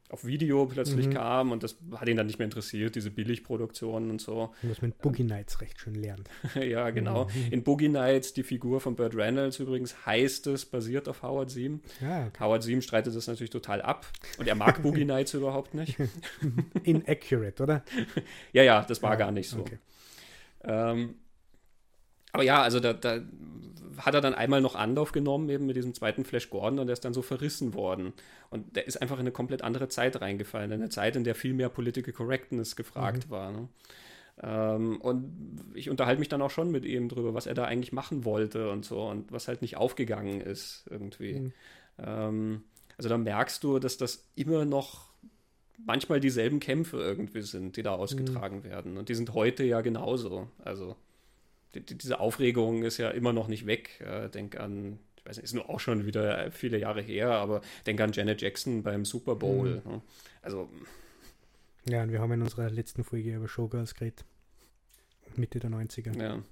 [0.10, 1.14] auf Video plötzlich mhm.
[1.14, 4.52] kam und das hat ihn dann nicht mehr interessiert, diese Billigproduktionen und so.
[4.64, 6.28] Und das mit Boogie Nights recht schön lernt.
[6.56, 7.26] ja, genau.
[7.26, 7.52] Mhm.
[7.52, 11.82] In Boogie Nights, die Figur von Burt Reynolds übrigens, heißt es, basiert auf Howard Seam.
[12.02, 12.44] Ja, okay.
[12.44, 14.08] Howard Seam streitet das natürlich total ab
[14.40, 15.96] und er mag Boogie Nights überhaupt nicht.
[16.84, 17.84] Inaccurate, oder?
[18.52, 19.60] ja, ja, das war ja, gar nicht so.
[19.60, 19.78] Okay.
[20.64, 21.16] Ähm,
[22.32, 23.22] aber ja, also da, da,
[23.98, 26.94] hat er dann einmal noch Anlauf genommen, eben mit diesem zweiten Flash Gordon, und der
[26.94, 28.14] ist dann so verrissen worden.
[28.50, 31.36] Und der ist einfach in eine komplett andere Zeit reingefallen, in eine Zeit, in der
[31.36, 33.32] viel mehr Political Correctness gefragt mhm.
[33.32, 33.52] war.
[33.52, 33.68] Ne?
[34.42, 37.92] Ähm, und ich unterhalte mich dann auch schon mit ihm drüber, was er da eigentlich
[37.92, 41.34] machen wollte und so und was halt nicht aufgegangen ist irgendwie.
[41.34, 41.54] Mhm.
[41.98, 42.64] Ähm,
[42.98, 45.10] also da merkst du, dass das immer noch
[45.86, 48.64] manchmal dieselben Kämpfe irgendwie sind, die da ausgetragen mhm.
[48.64, 48.98] werden.
[48.98, 50.50] Und die sind heute ja genauso.
[50.64, 50.96] Also
[51.76, 54.02] diese Aufregung ist ja immer noch nicht weg.
[54.02, 57.62] Äh, denk an, ich weiß nicht, ist nur auch schon wieder viele Jahre her, aber
[57.86, 59.82] denk an Janet Jackson beim Super Bowl.
[59.86, 59.92] Mhm.
[59.92, 60.02] Ne?
[60.42, 60.70] Also.
[61.88, 64.26] Ja, und wir haben in unserer letzten Folge über Showgirls geredet.
[65.36, 66.20] Mitte der 90er.
[66.20, 66.44] Ja.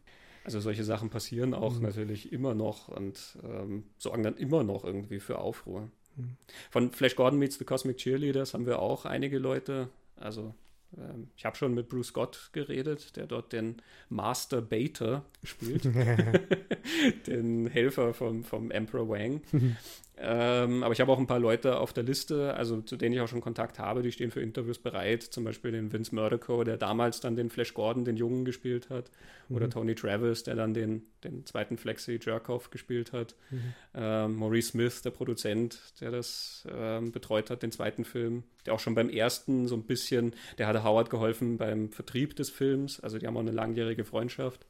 [0.43, 1.82] Also solche Sachen passieren auch mhm.
[1.82, 5.89] natürlich immer noch und ähm, sorgen dann immer noch irgendwie für Aufruhr.
[6.15, 6.38] Mhm.
[6.70, 10.55] Von Flash Gordon meets the Cosmic Cheerleaders haben wir auch einige Leute, also
[10.97, 15.85] ähm, ich habe schon mit Bruce Scott geredet, der dort den Master Bater spielt,
[17.27, 19.41] den Helfer vom, vom Emperor Wang.
[20.20, 23.22] ähm, aber ich habe auch ein paar Leute auf der Liste, also zu denen ich
[23.22, 25.22] auch schon Kontakt habe, die stehen für Interviews bereit.
[25.22, 29.11] Zum Beispiel den Vince Murdoch, der damals dann den Flash Gordon, den Jungen, gespielt hat.
[29.49, 29.72] Oder mhm.
[29.72, 33.36] Tony Travis, der dann den, den zweiten Flexi Jerkoff gespielt hat.
[33.51, 33.74] Mhm.
[33.93, 38.43] Ähm, Maurice Smith, der Produzent, der das ähm, betreut hat, den zweiten Film.
[38.65, 42.49] Der auch schon beim ersten so ein bisschen, der hatte Howard geholfen beim Vertrieb des
[42.49, 42.99] Films.
[42.99, 44.65] Also die haben auch eine langjährige Freundschaft.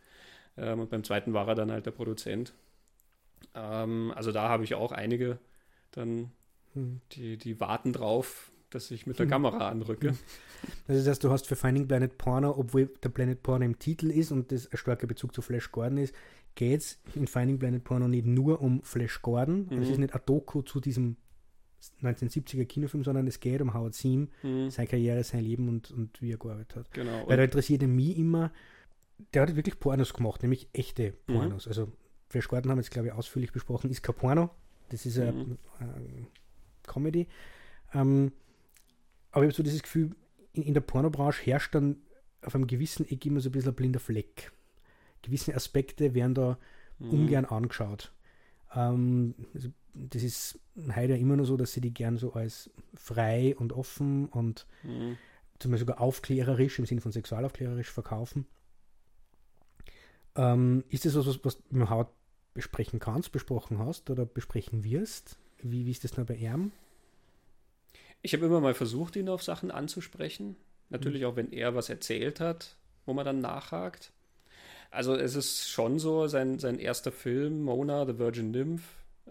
[0.57, 2.53] Ähm, und beim zweiten war er dann halt der Produzent.
[3.53, 5.39] Ähm, also da habe ich auch einige
[5.91, 6.31] dann,
[6.73, 7.01] hm.
[7.13, 9.31] die, die warten drauf, dass ich mit der hm.
[9.31, 10.15] Kamera anrücke.
[10.87, 14.31] Das heißt, du hast für Finding Planet Porno, obwohl der Planet Porno im Titel ist
[14.31, 16.15] und das ein starker Bezug zu Flash Gordon ist,
[16.55, 19.67] geht es in Finding Planet Porno nicht nur um Flash Gordon.
[19.69, 19.81] Mhm.
[19.81, 21.17] Es ist nicht ein Doku zu diesem
[22.01, 24.69] 1970er Kinofilm, sondern es geht um Howard Seam, mhm.
[24.69, 26.91] seine Karriere, sein Leben und, und wie er gearbeitet hat.
[26.91, 27.27] Genau.
[27.27, 28.51] Weil da interessierte mich immer,
[29.33, 31.33] der hat wirklich Pornos gemacht, nämlich echte mhm.
[31.33, 31.65] Pornos.
[31.65, 31.69] Mhm.
[31.69, 31.91] Also
[32.29, 34.49] Flash Gordon haben wir jetzt, glaube ich, ausführlich besprochen, ist kein Porno.
[34.89, 35.57] Das ist eine, mhm.
[35.79, 36.27] eine
[36.83, 37.27] Comedy.
[37.93, 38.31] Ähm,
[39.31, 40.15] aber ich habe so dieses Gefühl,
[40.53, 41.97] in, in der Pornobranche herrscht dann
[42.41, 44.51] auf einem gewissen Eck immer so ein bisschen ein blinder Fleck.
[45.21, 46.57] Gewisse Aspekte werden da
[46.99, 47.09] mhm.
[47.09, 48.11] ungern angeschaut.
[48.73, 50.59] Ähm, also das ist
[50.95, 55.17] heute immer nur so, dass sie die gern so als frei und offen und mhm.
[55.59, 58.45] zum Beispiel sogar aufklärerisch im Sinne von sexualaufklärerisch verkaufen.
[60.37, 62.07] Ähm, ist das was, was du im Haut
[62.53, 65.37] besprechen kannst, besprochen hast oder besprechen wirst?
[65.61, 66.71] Wie, wie ist das noch bei ihm?
[68.21, 70.55] Ich habe immer mal versucht, ihn auf Sachen anzusprechen.
[70.89, 71.27] Natürlich mhm.
[71.27, 72.75] auch, wenn er was erzählt hat,
[73.05, 74.11] wo man dann nachhakt.
[74.89, 78.83] Also es ist schon so, sein, sein erster Film, Mona, The Virgin Nymph,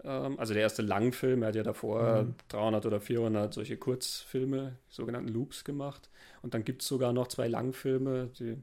[0.03, 2.35] ähm, also der erste Langfilm, er hat ja davor mhm.
[2.49, 6.09] 300 oder 400 solche Kurzfilme, sogenannten Loops gemacht.
[6.41, 8.57] Und dann gibt es sogar noch zwei Langfilme, die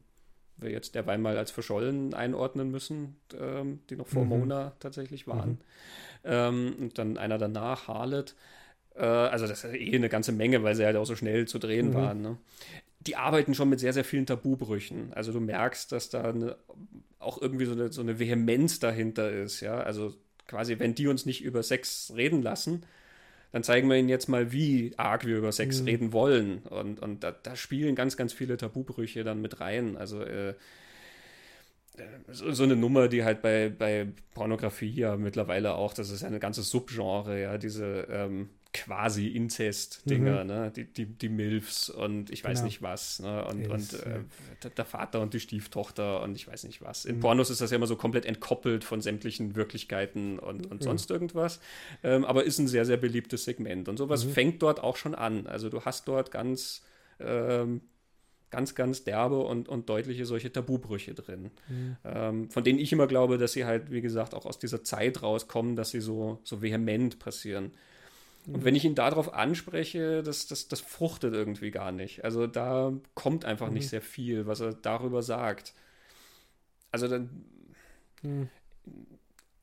[0.57, 4.29] wir jetzt derweil mal als verschollen einordnen müssen, ähm, die noch vor mhm.
[4.31, 5.51] Mona tatsächlich waren.
[5.51, 5.59] Mhm.
[6.25, 8.35] Ähm, und dann einer danach, Harlot.
[8.95, 11.59] Äh, also das ist eh eine ganze Menge, weil sie halt auch so schnell zu
[11.59, 11.95] drehen mhm.
[11.95, 12.23] waren.
[12.23, 12.39] Ne?
[13.01, 15.13] Die arbeiten schon mit sehr, sehr vielen Tabubrüchen.
[15.13, 16.57] Also du merkst, dass da eine,
[17.19, 19.61] auch irgendwie so eine, so eine Vehemenz dahinter ist.
[19.61, 20.15] Ja, also
[20.47, 22.85] quasi, wenn die uns nicht über Sex reden lassen,
[23.55, 25.87] dann zeigen wir ihnen jetzt mal, wie arg wir über Sex mhm.
[25.87, 26.59] reden wollen.
[26.63, 29.97] Und, und da, da, spielen ganz, ganz viele Tabubrüche dann mit rein.
[29.97, 30.55] Also äh,
[32.27, 36.29] so, so, eine Nummer, die halt bei, bei Pornografie ja mittlerweile auch, das ist ja
[36.29, 40.47] ein ganzes Subgenre, ja, diese ähm, quasi Inzest-Dinger, mhm.
[40.47, 40.73] ne?
[40.75, 42.65] Die, die, die Milfs und ich weiß genau.
[42.67, 43.45] nicht was, ne?
[43.47, 47.05] Und, Elf, und äh, der Vater und die Stieftochter und ich weiß nicht was.
[47.05, 47.21] In mhm.
[47.21, 51.61] Pornos ist das ja immer so komplett entkoppelt von sämtlichen Wirklichkeiten und, und sonst irgendwas.
[52.03, 53.89] Ähm, aber ist ein sehr, sehr beliebtes Segment.
[53.89, 54.31] Und sowas mhm.
[54.31, 55.47] fängt dort auch schon an.
[55.47, 56.83] Also du hast dort ganz
[57.21, 57.81] ähm,
[58.51, 61.97] ganz, ganz derbe und, und deutliche solche Tabubrüche drin, mhm.
[62.05, 65.23] ähm, von denen ich immer glaube, dass sie halt, wie gesagt, auch aus dieser Zeit
[65.23, 67.73] rauskommen, dass sie so, so vehement passieren.
[68.47, 72.25] Und wenn ich ihn darauf anspreche, das, das, das fruchtet irgendwie gar nicht.
[72.25, 73.75] Also da kommt einfach mhm.
[73.75, 75.73] nicht sehr viel, was er darüber sagt.
[76.93, 77.31] Also dann,
[78.23, 78.49] mhm.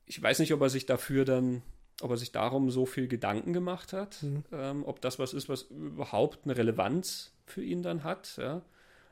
[0.06, 1.62] ich weiß nicht, ob er sich dafür dann,
[2.00, 4.44] ob er sich darum so viel Gedanken gemacht hat, mhm.
[4.52, 8.62] ähm, ob das was ist, was überhaupt eine Relevanz für ihn dann hat, ja.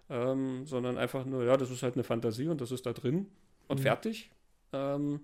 [0.09, 3.29] Ähm, sondern einfach nur, ja, das ist halt eine Fantasie und das ist da drin
[3.69, 3.83] und mhm.
[3.85, 4.31] fertig.
[4.73, 5.21] Ähm,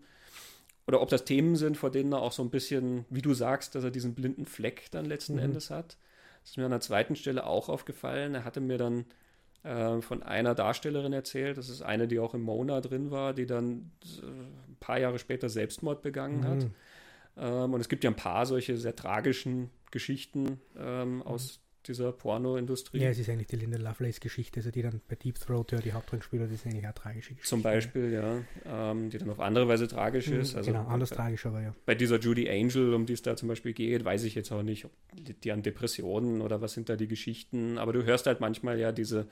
[0.87, 3.75] oder ob das Themen sind, vor denen er auch so ein bisschen, wie du sagst,
[3.75, 5.41] dass er diesen blinden Fleck dann letzten mhm.
[5.41, 5.97] Endes hat.
[6.43, 8.35] Das ist mir an der zweiten Stelle auch aufgefallen.
[8.35, 9.05] Er hatte mir dann
[9.65, 13.47] äh, von einer Darstellerin erzählt, das ist eine, die auch im Mona drin war, die
[13.47, 16.45] dann äh, ein paar Jahre später Selbstmord begangen mhm.
[16.45, 16.67] hat.
[17.39, 22.99] Ähm, und es gibt ja ein paar solche sehr tragischen Geschichten ähm, aus dieser Pornoindustrie.
[22.99, 25.93] Ja, es ist eigentlich die Linda Lovelace-Geschichte, also die dann bei Deep Throat ja die
[25.93, 27.49] Hauptrolle spielt, das ist eigentlich eine tragische Geschichte.
[27.49, 30.55] Zum Beispiel, ja, ähm, die dann auf andere Weise tragisch mhm, ist.
[30.55, 31.75] Also genau, anders bei, tragisch, aber ja.
[31.85, 34.63] Bei dieser Judy Angel, um die es da zum Beispiel geht, weiß ich jetzt auch
[34.63, 38.27] nicht, ob die, die an Depressionen oder was sind da die Geschichten, aber du hörst
[38.27, 39.29] halt manchmal ja diese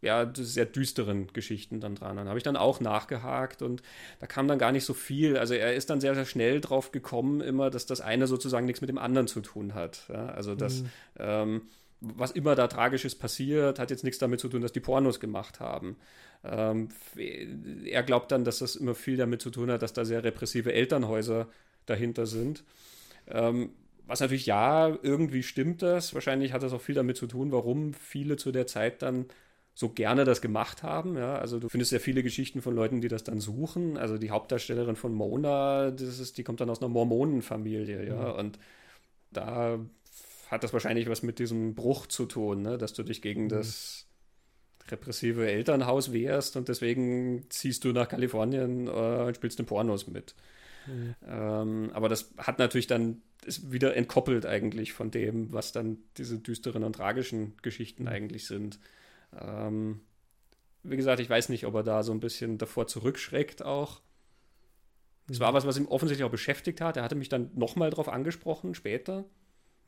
[0.00, 2.16] ja, sehr düsteren Geschichten dann dran.
[2.16, 3.82] Dann habe ich dann auch nachgehakt und
[4.20, 5.36] da kam dann gar nicht so viel.
[5.36, 8.80] Also er ist dann sehr, sehr schnell drauf gekommen, immer, dass das eine sozusagen nichts
[8.80, 10.04] mit dem anderen zu tun hat.
[10.08, 10.88] Ja, also dass mhm.
[11.18, 11.62] ähm,
[12.00, 15.58] was immer da Tragisches passiert, hat jetzt nichts damit zu tun, dass die Pornos gemacht
[15.58, 15.96] haben.
[16.44, 16.90] Ähm,
[17.84, 20.72] er glaubt dann, dass das immer viel damit zu tun hat, dass da sehr repressive
[20.72, 21.48] Elternhäuser
[21.86, 22.62] dahinter sind.
[23.26, 23.70] Ähm,
[24.06, 26.14] was natürlich ja, irgendwie stimmt das.
[26.14, 29.26] Wahrscheinlich hat das auch viel damit zu tun, warum viele zu der Zeit dann
[29.78, 31.16] so gerne das gemacht haben.
[31.16, 33.96] Ja, also du findest sehr viele Geschichten von Leuten, die das dann suchen.
[33.96, 38.32] Also die Hauptdarstellerin von Mona, das ist, die kommt dann aus einer Mormonenfamilie, ja.
[38.32, 38.38] Mhm.
[38.40, 38.58] Und
[39.30, 39.78] da
[40.48, 42.76] hat das wahrscheinlich was mit diesem Bruch zu tun, ne?
[42.76, 43.50] dass du dich gegen mhm.
[43.50, 44.06] das
[44.88, 50.34] repressive Elternhaus wehrst und deswegen ziehst du nach Kalifornien äh, und spielst den Pornos mit.
[50.88, 51.14] Mhm.
[51.24, 56.40] Ähm, aber das hat natürlich dann, ist wieder entkoppelt eigentlich von dem, was dann diese
[56.40, 58.08] düsteren und tragischen Geschichten mhm.
[58.08, 58.80] eigentlich sind.
[59.36, 60.00] Ähm,
[60.82, 64.00] wie gesagt, ich weiß nicht, ob er da so ein bisschen davor zurückschreckt auch.
[65.30, 66.96] Es war was, was ihn offensichtlich auch beschäftigt hat.
[66.96, 69.24] Er hatte mich dann nochmal drauf angesprochen später.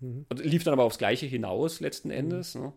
[0.01, 0.26] Mhm.
[0.28, 2.14] Und lief dann aber aufs Gleiche hinaus letzten mhm.
[2.14, 2.55] Endes.
[2.55, 2.62] Mhm.
[2.62, 2.72] Ne?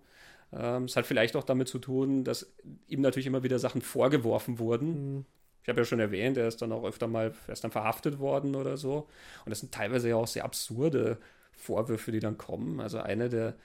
[0.54, 2.54] Ähm, es hat vielleicht auch damit zu tun, dass
[2.88, 5.16] ihm natürlich immer wieder Sachen vorgeworfen wurden.
[5.16, 5.26] Mhm.
[5.64, 8.20] Ich habe ja schon erwähnt, er ist dann auch öfter mal, er ist dann verhaftet
[8.20, 9.08] worden oder so.
[9.46, 11.18] Und das sind teilweise ja auch sehr absurde
[11.54, 12.82] Vorwürfe, die dann kommen.
[12.82, 13.56] Also eine der,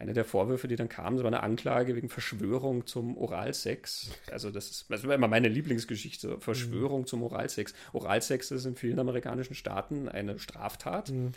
[0.00, 4.10] eine der Vorwürfe, die dann kamen, war eine Anklage wegen Verschwörung zum Oralsex.
[4.32, 7.06] Also das, ist, das war immer meine Lieblingsgeschichte, Verschwörung mhm.
[7.06, 7.74] zum Oralsex.
[7.92, 11.10] Oralsex ist in vielen amerikanischen Staaten eine Straftat.
[11.10, 11.32] Mhm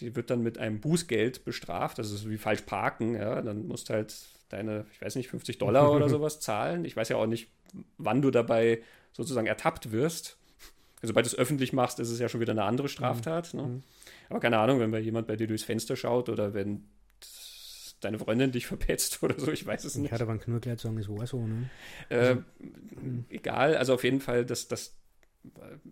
[0.00, 3.88] die wird dann mit einem Bußgeld bestraft, das ist wie falsch parken, ja, dann musst
[3.88, 4.14] du halt
[4.48, 6.84] deine, ich weiß nicht, 50 Dollar oder sowas zahlen.
[6.84, 7.48] Ich weiß ja auch nicht,
[7.98, 10.36] wann du dabei sozusagen ertappt wirst.
[10.96, 13.54] Also, sobald du es öffentlich machst, ist es ja schon wieder eine andere Straftat.
[13.54, 13.60] Mhm.
[13.60, 13.82] Ne?
[14.30, 16.84] Aber keine Ahnung, wenn bei jemand bei dir durchs Fenster schaut oder wenn
[18.04, 20.06] deine Freundin dich verpetzt oder so, ich weiß es nicht.
[20.06, 21.46] Ich hatte aber nur gleich sagen, es war so.
[21.46, 21.70] Ne?
[22.08, 22.42] Äh, also,
[23.30, 24.96] egal, also auf jeden Fall, das, das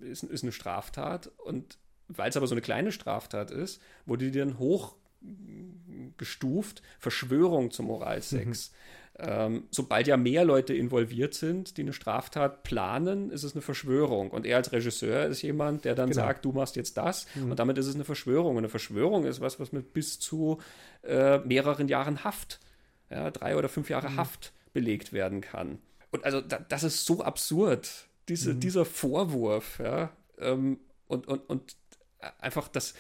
[0.00, 4.38] ist, ist eine Straftat und weil es aber so eine kleine Straftat ist, wurde die
[4.38, 8.70] dann hochgestuft, Verschwörung zum Moralsex.
[8.70, 8.74] Mhm.
[9.18, 14.30] Ähm, sobald ja mehr Leute involviert sind, die eine Straftat planen, ist es eine Verschwörung.
[14.30, 16.22] Und er als Regisseur ist jemand, der dann genau.
[16.22, 17.26] sagt, du machst jetzt das.
[17.34, 17.50] Mhm.
[17.50, 18.52] Und damit ist es eine Verschwörung.
[18.52, 20.60] Und eine Verschwörung ist was, was mit bis zu
[21.02, 22.58] äh, mehreren Jahren Haft,
[23.10, 24.16] ja, drei oder fünf Jahre mhm.
[24.16, 25.78] Haft belegt werden kann.
[26.10, 28.60] Und also da, das ist so absurd, diese, mhm.
[28.60, 30.10] dieser Vorwurf, ja.
[30.38, 31.76] Ähm, und, und, und
[32.38, 32.94] einfach das,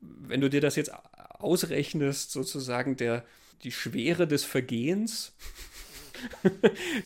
[0.00, 0.92] wenn du dir das jetzt
[1.38, 3.24] ausrechnest, sozusagen der,
[3.62, 5.32] die Schwere des Vergehens,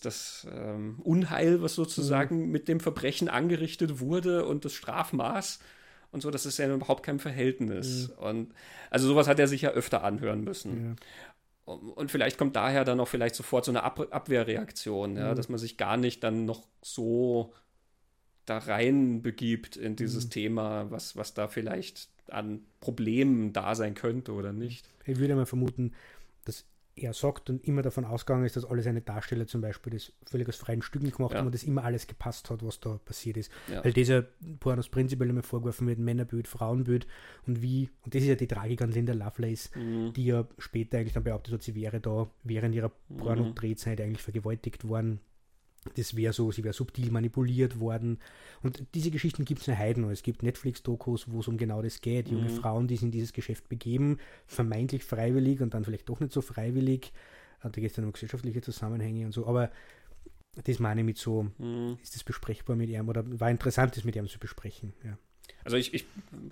[0.02, 2.50] das ähm, Unheil, was sozusagen mhm.
[2.50, 5.60] mit dem Verbrechen angerichtet wurde und das Strafmaß
[6.14, 8.08] und so, das ist ja überhaupt kein Verhältnis.
[8.08, 8.24] Mhm.
[8.24, 8.54] Und
[8.88, 10.96] also sowas hat er sich ja öfter anhören müssen.
[11.66, 11.74] Ja.
[11.74, 15.36] Und vielleicht kommt daher dann auch vielleicht sofort so eine Ab Abwehrreaktion, ja, mhm.
[15.36, 17.52] dass man sich gar nicht dann noch so
[18.44, 20.30] da rein begibt in dieses mhm.
[20.30, 24.88] Thema, was, was da vielleicht an Problemen da sein könnte oder nicht.
[25.06, 25.94] Ich würde mal vermuten,
[26.44, 26.66] dass
[26.96, 30.48] er sagt und immer davon ausgegangen ist, dass alle seine Darsteller zum Beispiel das völlig
[30.48, 31.38] aus freien Stücken gemacht ja.
[31.38, 33.50] haben und dass immer alles gepasst hat, was da passiert ist.
[33.68, 33.84] Ja.
[33.84, 34.22] Weil dieser
[34.60, 37.06] Pornos prinzipiell immer vorgeworfen wird, Männerbild, Frauenbild
[37.46, 40.12] und wie, und das ist ja die Tragik an Linda Lovelace, mhm.
[40.12, 43.16] die ja später eigentlich dann behauptet hat, sie wäre da während ihrer mhm.
[43.16, 45.20] Pornodrehzeit eigentlich vergewaltigt worden
[45.96, 48.18] das wäre so, sie wäre subtil manipuliert worden.
[48.62, 50.08] Und diese Geschichten gibt es eine Heiden.
[50.10, 52.28] Es gibt Netflix-Dokus, wo es um genau das geht.
[52.28, 52.56] Junge mhm.
[52.56, 56.40] Frauen, die sich in dieses Geschäft begeben, vermeintlich freiwillig und dann vielleicht doch nicht so
[56.40, 57.12] freiwillig.
[57.62, 59.46] Da geht es dann um gesellschaftliche Zusammenhänge und so.
[59.46, 59.70] Aber
[60.62, 61.98] das meine ich mit so, mhm.
[62.02, 64.92] ist das besprechbar mit ihm oder war interessant, das mit ihm zu besprechen.
[65.02, 65.18] Ja.
[65.64, 66.04] Also ich, ich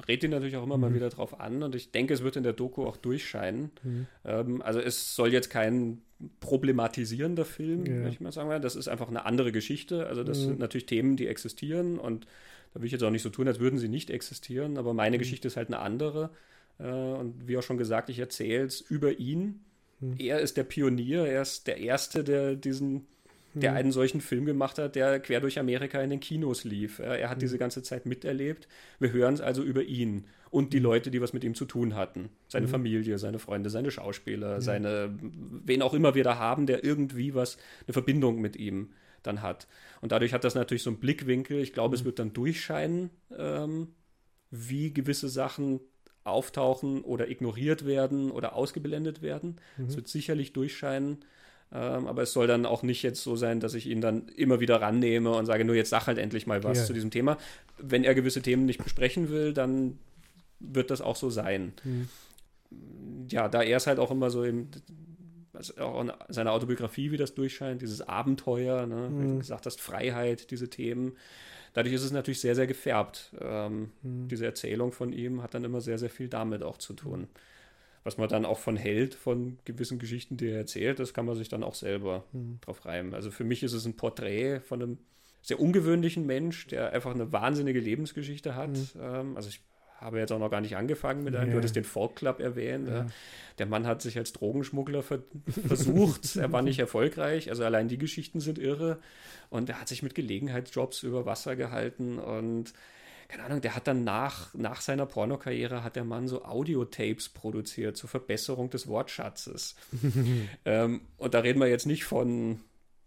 [0.09, 0.81] rede ihn natürlich auch immer mhm.
[0.81, 3.71] mal wieder drauf an und ich denke, es wird in der Doku auch durchscheinen.
[3.83, 4.07] Mhm.
[4.25, 6.03] Ähm, also es soll jetzt kein
[6.41, 8.09] problematisierender Film, ja.
[8.09, 8.63] ich mal sagen.
[8.63, 10.07] Das ist einfach eine andere Geschichte.
[10.07, 10.45] Also das mhm.
[10.45, 12.27] sind natürlich Themen, die existieren und
[12.73, 15.17] da will ich jetzt auch nicht so tun, als würden sie nicht existieren, aber meine
[15.17, 15.21] mhm.
[15.21, 16.31] Geschichte ist halt eine andere.
[16.79, 19.61] Äh, und wie auch schon gesagt, ich erzähle es über ihn.
[20.01, 20.15] Mhm.
[20.19, 23.07] Er ist der Pionier, er ist der Erste, der diesen
[23.55, 23.77] der mhm.
[23.77, 26.99] einen solchen Film gemacht hat, der quer durch Amerika in den Kinos lief.
[26.99, 27.41] Er hat mhm.
[27.41, 28.69] diese ganze Zeit miterlebt.
[28.99, 30.85] Wir hören es also über ihn und die mhm.
[30.85, 32.31] Leute, die was mit ihm zu tun hatten.
[32.49, 32.71] Seine mhm.
[32.71, 34.61] Familie, seine Freunde, seine Schauspieler, mhm.
[34.61, 38.91] seine, wen auch immer wir da haben, der irgendwie was, eine Verbindung mit ihm
[39.23, 39.67] dann hat.
[40.01, 41.61] Und dadurch hat das natürlich so einen Blickwinkel.
[41.61, 43.89] Ich glaube, es wird dann durchscheinen, ähm,
[44.51, 45.81] wie gewisse Sachen
[46.25, 49.57] auftauchen oder ignoriert werden oder ausgeblendet werden.
[49.89, 51.25] Es wird sicherlich durchscheinen.
[51.75, 54.61] Ähm, aber es soll dann auch nicht jetzt so sein, dass ich ihn dann immer
[54.61, 56.85] wieder rannehme und sage, nur jetzt sag halt endlich mal was ja.
[56.85, 57.39] zu diesem Thema.
[57.79, 59.99] Wenn er gewisse Themen nicht besprechen will, dann
[60.61, 61.73] wird das auch so sein.
[61.85, 62.09] Mhm.
[63.31, 64.69] Ja, da er es halt auch immer so im,
[65.55, 69.21] also auch in seiner Autobiografie, wie das durchscheint, dieses Abenteuer, ne, mhm.
[69.23, 71.17] wie du gesagt hast, Freiheit, diese Themen.
[71.73, 73.33] Dadurch ist es natürlich sehr, sehr gefärbt.
[73.41, 74.29] Ähm, mhm.
[74.29, 77.29] Diese Erzählung von ihm hat dann immer sehr, sehr viel damit auch zu tun
[78.05, 81.37] was man dann auch von hält, von gewissen Geschichten, die er erzählt, das kann man
[81.37, 82.59] sich dann auch selber mhm.
[82.61, 83.15] drauf reimen.
[83.15, 84.99] Also für mich ist es ein Porträt von einem
[85.43, 88.71] sehr ungewöhnlichen Mensch, der einfach eine wahnsinnige Lebensgeschichte hat.
[88.71, 88.89] Mhm.
[89.01, 89.61] Ähm, also ich
[90.03, 91.53] habe jetzt auch noch gar nicht angefangen mit einem, ja.
[91.53, 92.89] du hattest den Folk Club erwähnt.
[92.89, 93.07] Ja.
[93.59, 97.99] Der Mann hat sich als Drogenschmuggler ver versucht, er war nicht erfolgreich, also allein die
[97.99, 98.99] Geschichten sind irre.
[99.49, 102.73] Und er hat sich mit Gelegenheitsjobs über Wasser gehalten und
[103.33, 107.97] keine Ahnung, der hat dann nach, nach seiner Pornokarriere hat der Mann so Audiotapes produziert
[107.97, 109.75] zur Verbesserung des Wortschatzes.
[110.67, 112.61] ähm, und da reden wir jetzt nicht von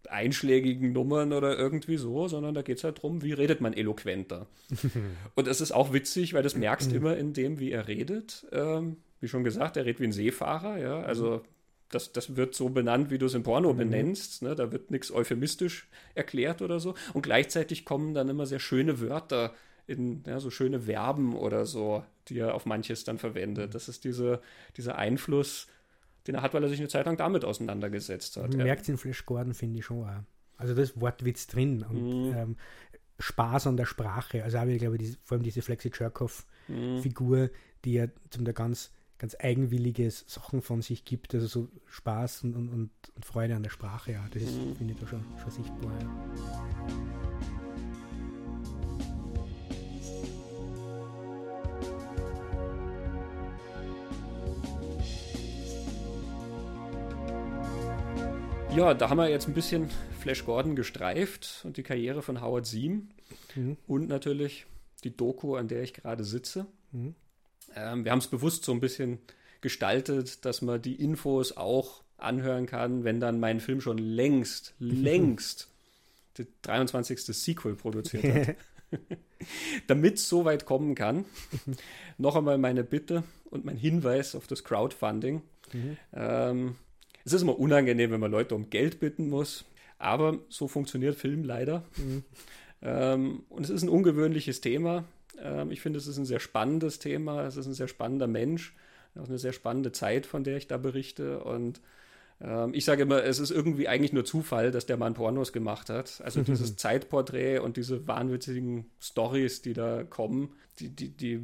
[0.09, 4.47] einschlägigen Nummern oder irgendwie so, sondern da geht es halt darum, wie redet man eloquenter.
[5.35, 8.47] und es ist auch witzig, weil das merkst du immer in dem, wie er redet.
[8.51, 11.43] Ähm, wie schon gesagt, er redet wie ein Seefahrer, ja, also
[11.89, 13.77] das, das wird so benannt, wie du es im Porno mhm.
[13.77, 14.41] benennst.
[14.41, 14.55] Ne?
[14.55, 16.95] Da wird nichts euphemistisch erklärt oder so.
[17.13, 19.53] Und gleichzeitig kommen dann immer sehr schöne Wörter
[19.87, 23.75] in ja, so schöne Verben oder so, die er auf manches dann verwendet.
[23.75, 24.41] Das ist diese,
[24.77, 25.67] dieser Einfluss,
[26.27, 28.49] den er hat, weil er sich eine Zeit lang damit auseinandergesetzt hat.
[28.49, 28.65] Man ja.
[28.65, 30.23] merkt es in Flash Gordon, finde ich schon auch.
[30.57, 32.33] Also das Wortwitz drin und mhm.
[32.35, 32.57] ähm,
[33.19, 34.43] Spaß an der Sprache.
[34.43, 37.49] Also habe ich glaube ich, vor allem diese Flexi Cherkov-Figur, mhm.
[37.83, 42.55] die ja zum der ganz ganz eigenwilliges Sachen von sich gibt, also so Spaß und,
[42.55, 42.69] und,
[43.15, 44.75] und Freude an der Sprache, ja, das ist, mhm.
[44.75, 45.91] finde ich da schon, schon sichtbar.
[46.01, 47.24] Ja.
[58.75, 62.65] Ja, da haben wir jetzt ein bisschen Flash Gordon gestreift und die Karriere von Howard
[62.65, 63.07] Seam
[63.55, 63.77] mhm.
[63.87, 64.65] und natürlich
[65.05, 66.65] die Doku, an der ich gerade sitze.
[66.91, 67.15] Mhm.
[67.73, 69.19] Ähm, wir haben es bewusst so ein bisschen
[69.61, 75.69] gestaltet, dass man die Infos auch anhören kann, wenn dann mein Film schon längst, längst
[76.33, 77.21] das 23.
[77.21, 78.55] Sequel produziert hat.
[79.87, 81.23] Damit es so weit kommen kann,
[82.17, 85.43] noch einmal meine Bitte und mein Hinweis auf das Crowdfunding.
[85.71, 85.97] Mhm.
[86.13, 86.75] Ähm,
[87.25, 89.65] es ist immer unangenehm, wenn man Leute um Geld bitten muss,
[89.97, 91.83] aber so funktioniert Film leider.
[91.97, 92.23] Mhm.
[92.81, 95.05] Ähm, und es ist ein ungewöhnliches Thema.
[95.41, 97.45] Ähm, ich finde, es ist ein sehr spannendes Thema.
[97.45, 98.75] Es ist ein sehr spannender Mensch.
[99.15, 101.39] Auch eine sehr spannende Zeit, von der ich da berichte.
[101.43, 101.81] Und
[102.41, 105.89] ähm, ich sage immer, es ist irgendwie eigentlich nur Zufall, dass der Mann Pornos gemacht
[105.89, 106.21] hat.
[106.23, 111.41] Also dieses Zeitporträt und diese wahnwitzigen Stories, die da kommen, die, die, die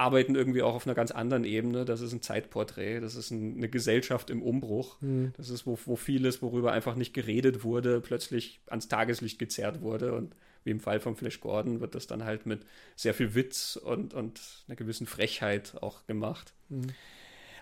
[0.00, 1.84] arbeiten irgendwie auch auf einer ganz anderen Ebene.
[1.84, 5.00] Das ist ein Zeitporträt, das ist ein, eine Gesellschaft im Umbruch.
[5.02, 5.34] Mhm.
[5.36, 10.14] Das ist, wo, wo vieles, worüber einfach nicht geredet wurde, plötzlich ans Tageslicht gezerrt wurde.
[10.14, 10.34] Und
[10.64, 12.62] wie im Fall von Flash Gordon wird das dann halt mit
[12.96, 16.54] sehr viel Witz und, und einer gewissen Frechheit auch gemacht.
[16.70, 16.88] Mhm.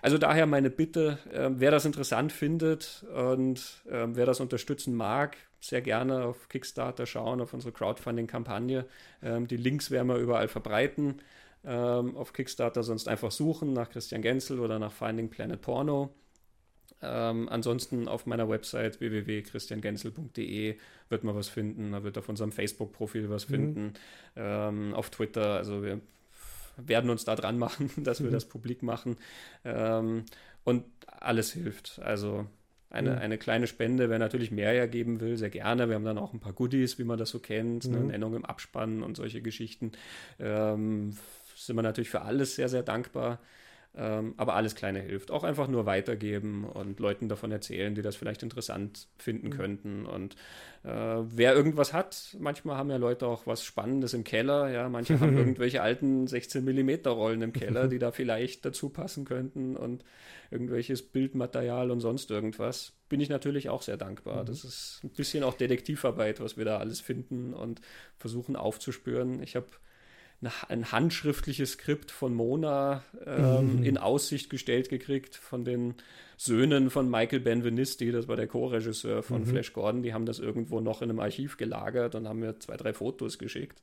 [0.01, 5.35] Also daher meine Bitte, äh, wer das interessant findet und äh, wer das unterstützen mag,
[5.59, 8.85] sehr gerne auf Kickstarter schauen, auf unsere Crowdfunding-Kampagne.
[9.21, 11.21] Ähm, die Links werden wir überall verbreiten.
[11.65, 16.09] Ähm, auf Kickstarter sonst einfach suchen nach Christian Genzel oder nach Finding Planet Porno.
[17.01, 20.77] Ähm, ansonsten auf meiner Website www.christiangenzel.de
[21.09, 21.91] wird man was finden.
[21.91, 23.53] Da wird auf unserem Facebook-Profil was mhm.
[23.53, 23.83] finden.
[23.85, 23.93] Mhm.
[24.35, 26.01] Ähm, auf Twitter, also wir
[26.77, 28.33] werden uns da dran machen, dass wir mhm.
[28.33, 29.17] das publik machen.
[29.63, 30.25] Ähm,
[30.63, 31.99] und alles hilft.
[32.03, 32.47] Also
[32.89, 33.17] eine, mhm.
[33.17, 35.87] eine kleine Spende, wer natürlich mehr hergeben will, sehr gerne.
[35.87, 37.95] Wir haben dann auch ein paar Goodies, wie man das so kennt, mhm.
[37.95, 39.91] eine Nennung im Abspann und solche Geschichten.
[41.65, 43.39] Sind wir natürlich für alles sehr, sehr dankbar.
[43.95, 45.31] Ähm, aber alles Kleine hilft.
[45.31, 49.51] Auch einfach nur weitergeben und Leuten davon erzählen, die das vielleicht interessant finden mhm.
[49.51, 50.05] könnten.
[50.05, 50.35] Und
[50.83, 54.69] äh, wer irgendwas hat, manchmal haben ja Leute auch was Spannendes im Keller.
[54.69, 59.25] Ja, manche haben irgendwelche alten 16 mm Rollen im Keller, die da vielleicht dazu passen
[59.25, 60.03] könnten und
[60.51, 62.93] irgendwelches Bildmaterial und sonst irgendwas.
[63.09, 64.43] Bin ich natürlich auch sehr dankbar.
[64.43, 64.47] Mhm.
[64.47, 67.81] Das ist ein bisschen auch Detektivarbeit, was wir da alles finden und
[68.17, 69.41] versuchen aufzuspüren.
[69.41, 69.67] Ich habe
[70.69, 73.83] ein handschriftliches Skript von Mona ähm, mhm.
[73.83, 75.95] in Aussicht gestellt gekriegt von den
[76.37, 79.47] Söhnen von Michael Benvenisti, das war der Co-Regisseur von mhm.
[79.47, 82.77] Flash Gordon, die haben das irgendwo noch in einem Archiv gelagert und haben mir zwei,
[82.77, 83.81] drei Fotos geschickt.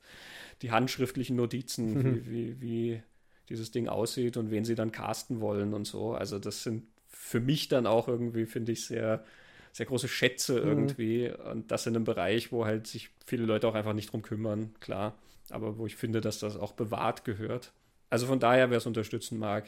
[0.63, 2.25] Die handschriftlichen Notizen, mhm.
[2.25, 3.03] wie, wie, wie
[3.49, 6.13] dieses Ding aussieht und wen sie dann casten wollen und so.
[6.13, 9.23] Also das sind für mich dann auch irgendwie, finde ich, sehr,
[9.71, 10.67] sehr große Schätze mhm.
[10.67, 11.31] irgendwie.
[11.51, 14.73] Und das in einem Bereich, wo halt sich viele Leute auch einfach nicht drum kümmern,
[14.79, 15.15] klar
[15.49, 17.73] aber wo ich finde, dass das auch bewahrt gehört.
[18.09, 19.65] Also von daher, wer es unterstützen mag,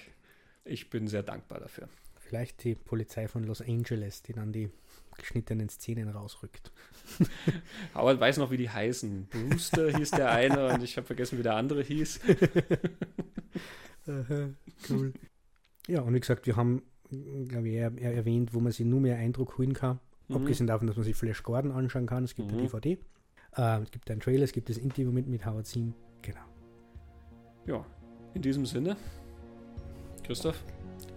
[0.65, 1.89] ich bin sehr dankbar dafür.
[2.19, 4.69] Vielleicht die Polizei von Los Angeles, die dann die
[5.17, 6.71] geschnittenen Szenen rausrückt.
[7.95, 9.27] Howard weiß noch, wie die heißen.
[9.27, 12.19] Brewster hieß der eine und ich habe vergessen, wie der andere hieß.
[14.89, 15.13] cool.
[15.87, 19.57] Ja, und wie gesagt, wir haben, glaube ich, erwähnt, wo man sich nur mehr Eindruck
[19.57, 19.99] holen kann.
[20.27, 20.35] Mhm.
[20.35, 22.23] Abgesehen davon, dass man sich Flash Gordon anschauen kann.
[22.23, 22.59] Es gibt mhm.
[22.59, 22.97] eine DVD.
[23.57, 25.93] Äh, es gibt einen Trailer, es gibt das Interview mit, mit Howard Zinn.
[26.21, 26.41] Genau.
[27.65, 27.85] Ja,
[28.33, 28.95] in diesem Sinne,
[30.23, 30.61] Christoph,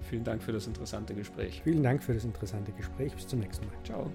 [0.08, 1.60] vielen Dank für das interessante Gespräch.
[1.62, 3.14] Vielen Dank für das interessante Gespräch.
[3.14, 3.74] Bis zum nächsten Mal.
[3.84, 4.10] Ciao.